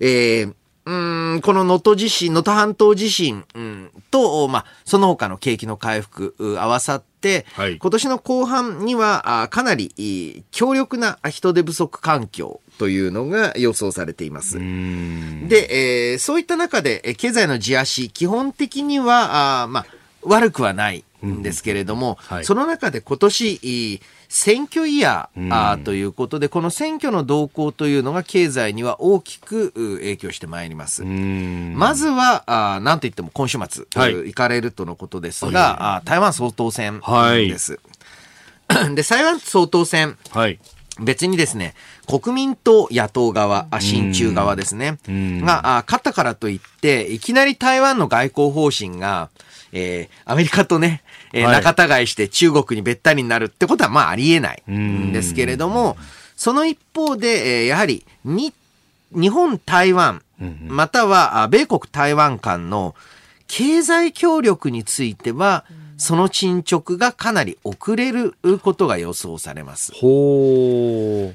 [0.00, 0.54] えー、
[0.84, 0.92] う
[1.36, 14.58] ん、この能登地震、能登半島地震、うん、と、まあ、その他の景気の回復、合わさって、はい、今年の後半には、あかなり強力な人手不足環境というのが予想されています。
[14.58, 19.86] で、えー、そういった中で、経済の地足、基本的には、あまあ、
[20.22, 31.04] 悪くはないんですけれども、うんはい、その中で今年、選挙イヤー、うん、ということで、この選挙の動向というのが経済には大きく影響してまいります。
[31.04, 37.00] まずは、あなんといっても今週末、はい、行かれるとのことですが、あ台湾総統選
[37.48, 37.78] です。
[38.68, 40.16] はい、で、台湾総統選。
[40.30, 40.58] はい。
[41.00, 41.74] 別にですね、
[42.06, 49.30] 国民と野党側、親中側ですね、が、あ勝ったからといって、いきなり台湾の外交方針が、
[49.72, 51.02] えー、アメリカとね、
[51.32, 55.96] えー、仲違いして中国にべったりになるってことはまあありえないんですけれども、
[56.36, 58.52] その一方で、えー、やはりに、
[59.12, 60.22] 日本、台湾、
[60.66, 62.94] または米国、台湾間の
[63.46, 65.64] 経済協力については、
[65.98, 69.92] その進捗がかなり遅れることが予想されます。
[69.94, 71.32] ほ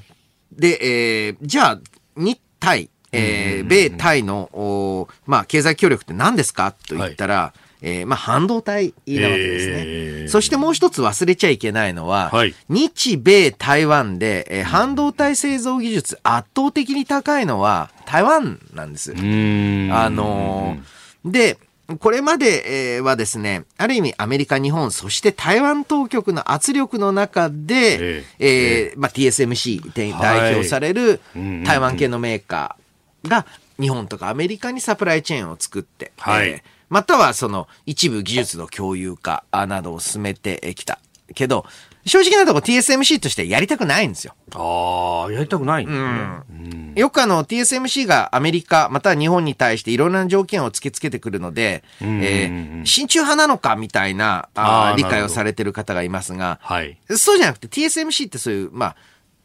[0.52, 1.80] で、えー、じゃあ、
[2.16, 6.72] 日対、えー、米対の、まあ、経済協力って何ですか？
[6.72, 19.12] と言ったら、はいえー、まあ、半導体なわけですね、えー、そしてもう一つ忘れちゃいけないのは、はい、日米台湾で、えー、半導体製造技術圧倒的に高いのは台湾なんです。
[19.12, 21.58] あのー、で、
[22.00, 31.20] これまではですね、ある意味アメリカ、日本、そして台湾当局の圧力の中で、えー、えー、まあ、TSMC 代表される
[31.64, 33.46] 台湾系のメーカーが
[33.80, 40.98] 日本とかアメリカにサプライチェーンを作って、はい、えーまたはその一部技術の共有化などを進めてきた。
[41.34, 41.66] けど、
[42.06, 44.34] 正直なところ TSMC としてやりたくないんですよ。
[44.54, 58.96] ああ、やりたくない、ね、うん、よくあの TSMC がアメリカ、または日本に対していろんな条件を突きつけてくるので、えー、親中派なのかみたいなあ理解をされてる方がいますが、はい、そうじゃなくて TSMC ってそういう、まあ、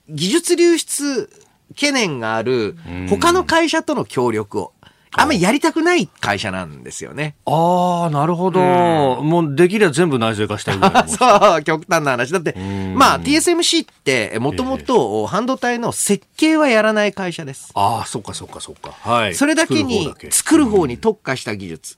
[0.07, 1.29] 技術流出
[1.69, 2.77] 懸念がある
[3.09, 4.73] 他の会社との協力を
[5.15, 7.35] あんまりやりたくない会社なんですよね。
[7.45, 8.59] ああ、なるほど。
[8.59, 12.33] うん、もうできれば全部内製化したいぐらい そう、極端な話。
[12.33, 12.55] だって、
[12.95, 17.71] まあ TSMC ってもともと半導体の設計はやらない会社です。
[17.75, 18.91] ああ、そっかそっかそっか。
[18.91, 19.35] はい。
[19.35, 21.97] それだけに作る方に特化した技術。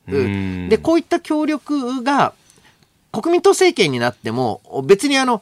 [0.69, 2.33] で、こういった協力が
[3.11, 5.41] 国民党政権になっても別にあの、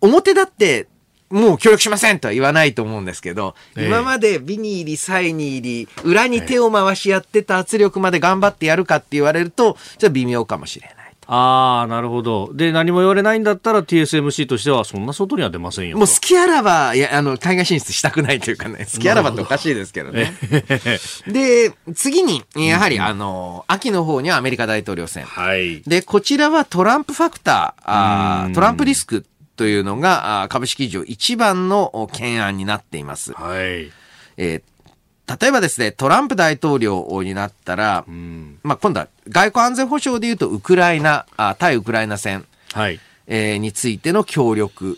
[0.00, 0.86] 表だって
[1.30, 10.96] もう協力しませんとは言わないと思うんですけど、えー、今まで美に入り、才に入り、裏に手を回しやってた圧力まで頑張ってやるかって言われると、ちょっと微妙かもしれない
[11.28, 12.50] ああ、なるほど。
[12.54, 15.96] で、何も言われないんだったら TSMC としては、そんな外には出ませんよ。
[15.96, 20.32] もう好きあらば、いや、あの、海外進出したくないというかね、 好きあらばっておかしいですけどね。
[21.26, 25.24] で、次に、やはり、あの、秋の方にはアメリカ大統領選。
[25.24, 25.82] はい。
[25.82, 29.26] で、こちらはトランプファクター、あートランプリスク
[29.56, 33.32] というのが、株式市場一番の懸案になっています。
[33.32, 33.90] はい。
[34.36, 34.62] えー
[35.40, 44.96] 例えばですね、トランプ大統領になったら、うん、まあ今度は外交安全保障でいうと、ウクライナ、あ対ウクライナ戦、はい、えー、についての協力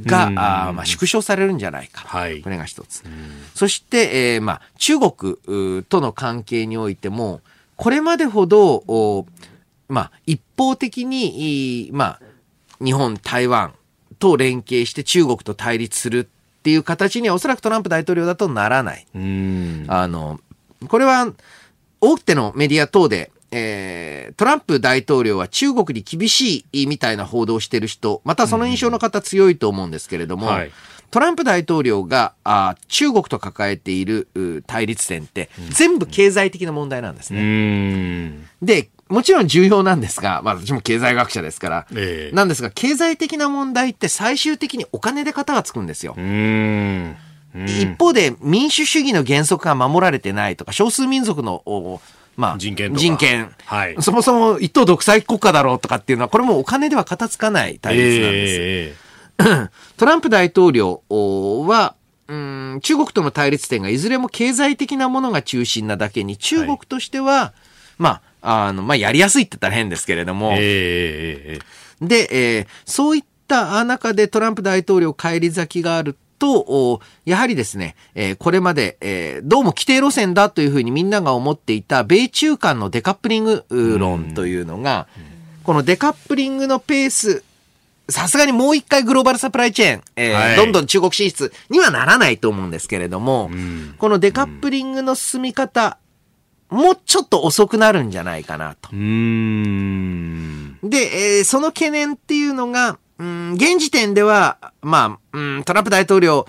[0.00, 2.06] が、うん、あまあ、縮小されるんじゃないか。
[2.06, 3.02] はい、これが一つ。
[3.04, 3.12] うん、
[3.54, 7.40] そして、えー、まあ、中国との関係においても、
[7.74, 9.26] これまでほど、お
[9.88, 12.20] まあ、一方的に、まあ、
[12.84, 13.74] 日本、台湾
[14.18, 19.06] と連携して中国と対立するっていう形にはおそらくトランプ大統領だとならない。
[19.88, 20.40] あの、
[20.88, 21.32] これは
[22.00, 30.70] 大手のメディア等で、えー、トランプ大統領は中国に厳しいみたいな報道をしてる人、またその印象の方強いと思うんですけれども、はい、
[31.10, 34.28] トランプ大統領があ中国と抱えている
[34.66, 38.38] 対立点って全部経済的な問題なんですね。
[38.60, 46.14] で、もちろん重要なんですが、まあ私も経済学者ですから、えー、なんですが、経済的な問題って最終的にお金で型がつくんですよ。
[47.66, 52.00] 一方で民主主義の原則が守られてないとか、少数民族の
[52.36, 53.96] まあ、人権人権、はい。
[54.00, 58.56] そもそも一党独裁国家だろうとかっていうのは、これもお金では片付かない対立なんです。
[58.60, 61.96] えー、 トランプ大統領は、
[62.28, 67.60] うん中国との対立点がいずれも経済的なものが中心なだけに、中国としては、はい、
[67.98, 83.64] まあ、あの、まあ、やりやすいって言ったら変ですけれども、えー、で、えー、そういった中でトランプ大統領帰り咲きがあると、やはりですね、えー、これまで、えー、どうも規定路線だというふうにみんなが思っていた米中間のデカップリング
[83.98, 85.08] 論というのが、
[85.64, 87.44] このデカップリングのペース、
[88.08, 93.50] さすがにもう一回グローバルサプライチェーン、えー、はい、どんどん中国進出にはならないと思うんですけれども、
[93.98, 95.98] このデカップリングの進み方、
[96.70, 98.90] もうちょっと遅くなるんじゃないかなと。
[98.90, 106.46] で、えー、その懸念っていうのが、うん、現時点では、まあ、うん、トランプ大統領、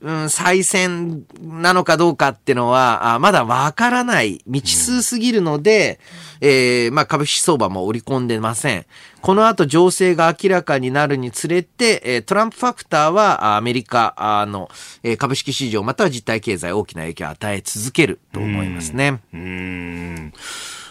[0.00, 6.00] うん、再選なのかどうかっていうのは、あまだわからない未知数すぎるので、
[6.42, 8.86] うん、えー、まあ、株式相場も織り込んでません。
[9.20, 14.68] この後情勢が明らかになるにつれて、えトランプファクターはアメリカの、
[15.04, 19.20] え株式市場または実体経済大きな影響を与え続けると思いますね。
[19.32, 20.32] うんうん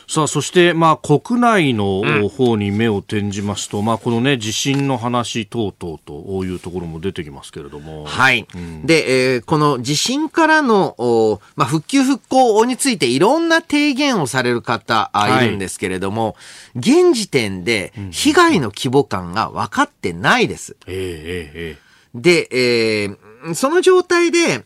[0.09, 8.05] さあ、そして、まあ、国内の方に目を転じますと、うん、まあ、このね、地震の話等々というところも出てきますけれども。
[8.05, 8.47] はい。
[8.55, 16.37] うん、で、えー、この地震からの、まあ、復旧復興についていろんな提言をされる方いるんですけれども、
[16.73, 20.77] はい、現時点で被害の規模感が分かってないです。
[20.87, 20.99] うん、えー、
[21.53, 24.63] えー、で、えー、その状態で、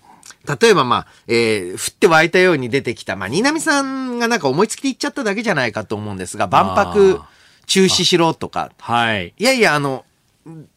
[0.47, 7.21] 例えばまあ、えー、降って湧いたように出てきた、まあ、新浪さんがなんか思いつきで言っちゃっただけじゃないかと思うんですが、万博
[7.67, 8.71] 中止しろとか。
[8.79, 9.33] はい。
[9.37, 10.05] いやいや、あの、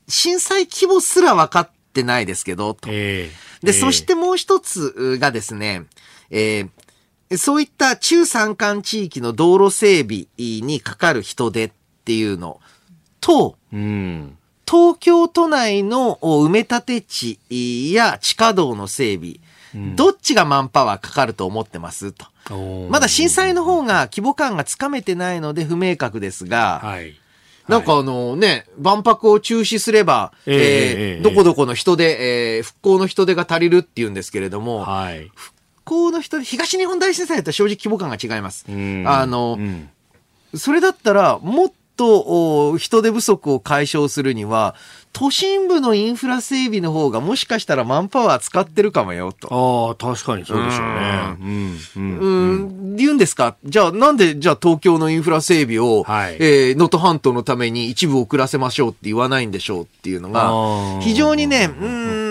[0.07, 2.89] 震災規模すら分かってないですけど、と。
[2.91, 5.87] えー、で、そしてもう一つがですね、
[6.31, 11.73] えー、そういった中山間地域の道路整備にかかる人手っ
[12.05, 12.61] ていうの
[13.21, 14.37] と、うん、
[14.69, 17.39] 東京都内の埋め立て地
[17.93, 19.37] や地下道の整備、
[19.97, 22.13] どっちがマンパワーかかると思ってます？
[22.13, 22.27] と。
[22.91, 27.19] まだ震災の方が規模感がつかめてないので不明確ですが、はい、
[27.69, 30.55] なんかあのね、万博を中止すれば、えー、
[31.17, 38.67] えー、どこどこの人で、えー、復興の人手が足りるって言うんですけれども、はい、復興の人手、東日本大震災だったら正直規模感が違います。
[38.69, 39.89] あの、うん、
[40.55, 44.75] それだったらもっと人手不足を解消するには、
[45.13, 49.49] 都心部のインフラ整備の方がもしかしたらマンパワー使ってるかもよと。
[49.49, 51.37] ああ、確かにそうでしょうね。
[51.41, 51.79] うん。
[51.97, 52.19] うん。
[52.19, 52.55] う
[52.93, 53.55] ん、言うんですか？
[53.65, 62.24] じゃあなんでじゃあ東京のインフラ整備を、はい、えー、能登半島のために一部遅らせましょうって言わないんでしょうっていうのが、非常にね、うん、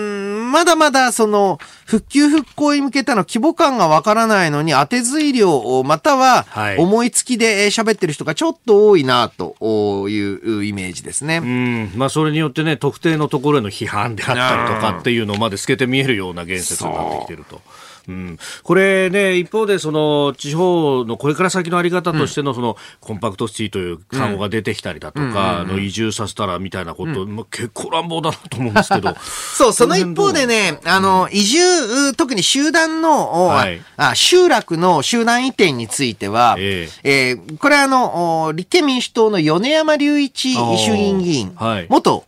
[0.54, 6.46] まだまだその、復旧復興に向けたの規模感がわからないのに、当てずい量、または、
[6.78, 11.38] 思いつきで喋ってる人がちょっと多いな、というイメージですね。
[11.38, 11.92] うん。
[11.96, 17.60] まあ、それによってね、特定のところへの批判であったりとかっていうのまで透けて見えるような言説になってきてると。
[18.08, 29.14] うん、これね、一方でその地方のこれから先のあり方としてのその、コンパクトシティという単語が出てきたりだとか、の移住させたらみたいなこと、まあ、結構乱暴だなと思うんですけど。
[29.56, 42.24] そう、その一方でね、あの、移住、特に集団の、はい、あ集落の集団移転については、えー、えー、これあの、立憲民主党の米山隆一衆議院議員、はい、元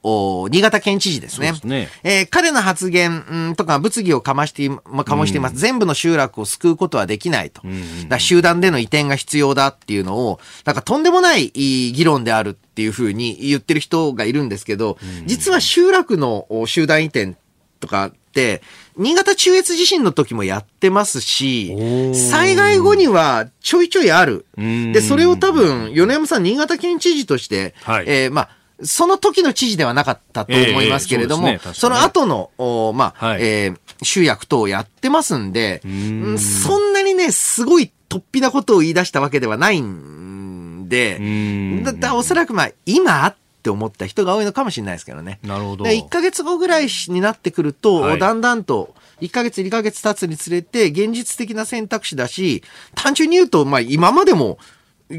[0.50, 1.54] 新潟県知事ですね。
[1.54, 1.88] すね。
[2.02, 5.58] えー、彼の発言とか物議をかまして、まあ、かもしています、うん。
[5.66, 7.60] 全部の集落を救うことはできないと。
[7.64, 17.34] うん、だ集団での移転が必要だっていうのを、なんかとんでもない議論であるっていうふうに言ってる人がいるんですけど、うん、実は集落の集団移転
[17.80, 18.62] とかって、
[18.96, 24.46] 新潟中越地震の時もやってますし、災害後にはちょいちょいある。
[24.56, 41.84] で、それを多分、米山さん、新潟県知事として、はい、えー、まあ、その時の知事ではなかったと思いますけれども、えーそね、その後の、おまあ、はい、えー、集約等をやってますんでん、そんなにね、すごい突飛なことを言い出したわけではないんで、ん。
[41.84, 45.38] だだおそらくまあ、今あって思った人が多いのかもしれないですけどね。
[45.42, 45.84] なるほど。
[45.84, 52.62] 1ヶ月後ぐらいになってくると、はい、だんだんと、1ヶ月、2ヶ月経つにつれて、現実的な選択肢だし、
[52.94, 54.58] 単純に言うと、まあ今までも、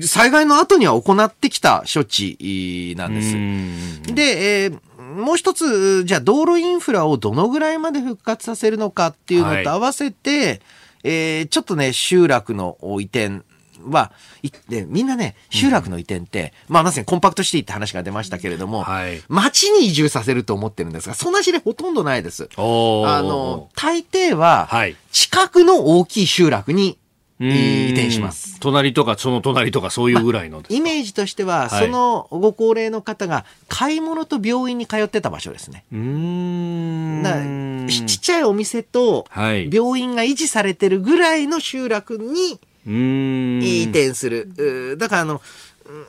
[0.01, 4.13] 災害の後には行ってきた処置なんです。
[4.13, 4.79] で、えー
[5.17, 10.61] もう一つ、じゃあ道路インフラをどのぐらいまで復活させるのかっていうのと合わせて、はい、
[11.03, 13.41] えー、ちょっとね、集落の移転
[13.83, 14.11] は、
[14.43, 22.49] いでみんなね、集落の移転って、うん、まあまさにコンパクトシティって話が出ましたけれども、はい、町に移住させると思ってるんですが、そんな事例ほとんどないです。
[22.55, 24.69] あの、大抵は、
[25.11, 26.97] 近くの大きい集落に
[27.39, 28.59] 移転します。
[28.59, 35.83] 隣とかその隣とかそういうぐらいの、まイメージとしては、はい、そのご高齢の方が買い物と病院に通ってた場所ですね。
[35.91, 44.97] うんちっちゃいお店と病院が維持されてるぐらいの集落に移転する。
[44.97, 45.41] だからあの、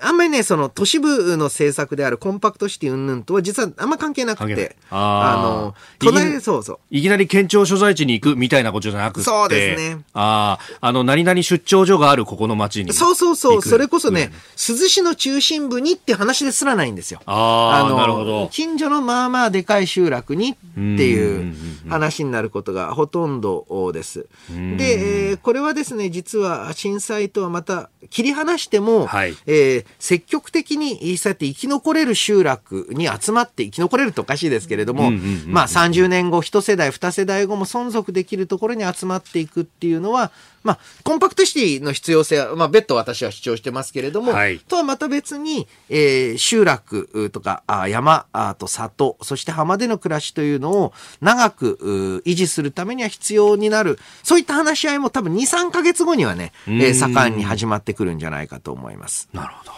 [0.00, 6.78] あんまりね、その都市部の政策であるコンパクトシティ云々とは実はあんま関係なくて、あの、隣そうそう。
[6.90, 10.02] いきなり県庁所在地に行くみたいなことじゃなくて、そうですね。
[10.14, 12.92] ああ、あの、何々出張所があるここの町に。
[12.92, 17.20] そうそうそう、それこそね、珠洲市の中心部にって話ですらないんですよ。
[17.26, 18.48] ああ、なるほど。
[18.50, 21.54] 近所のまあまあでかい集落にっていう
[21.88, 24.26] 話になることがほとんどです。
[24.50, 35.10] で、えー、これはですね、実は震災とはまた切り離しても、はい、えーー、積極的にそうやって生き残れる集落に集まって生き残れるとおかしいですけれども、
[35.46, 40.30] まあ30年後、一世代、二世代後も存続できるところに集まっていくっていうのは、
[40.68, 50.92] まあ、コンパクトシティの必要性は、まあ、別途私は主張してますけれども、はい、とはまた別に、えー、集落とか、あ山あと里、そして浜での暮らしというのを
[51.22, 59.30] 長く維持するためには必要になる、そういった話し合いも多分2、3ヶ月後にはね、えー、盛んに始まってくるんじゃないかと思います。
[59.32, 59.72] なるほど。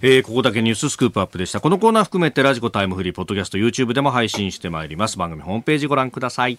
[0.00, 1.60] えー、ここだけニューススクープアップでした。
[1.60, 5.18] このコーナー含めてラジコタイムフリー、ポッドキャスト、YouTube でも配信してまいります。
[5.18, 6.58] 番組ホームページご覧ください。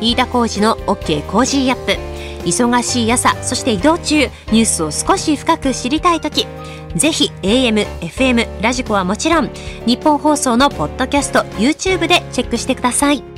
[0.00, 1.92] 飯田浩二の OK コージーアップ
[2.48, 6.46] 忙しい朝そして移動中ニュースを少し深く知りたい時
[6.96, 9.50] ぜひ AM、FM、ラジコはもちろん
[9.86, 13.37] ニッポン放送のポッドキャスト YouTube でチェックしてください。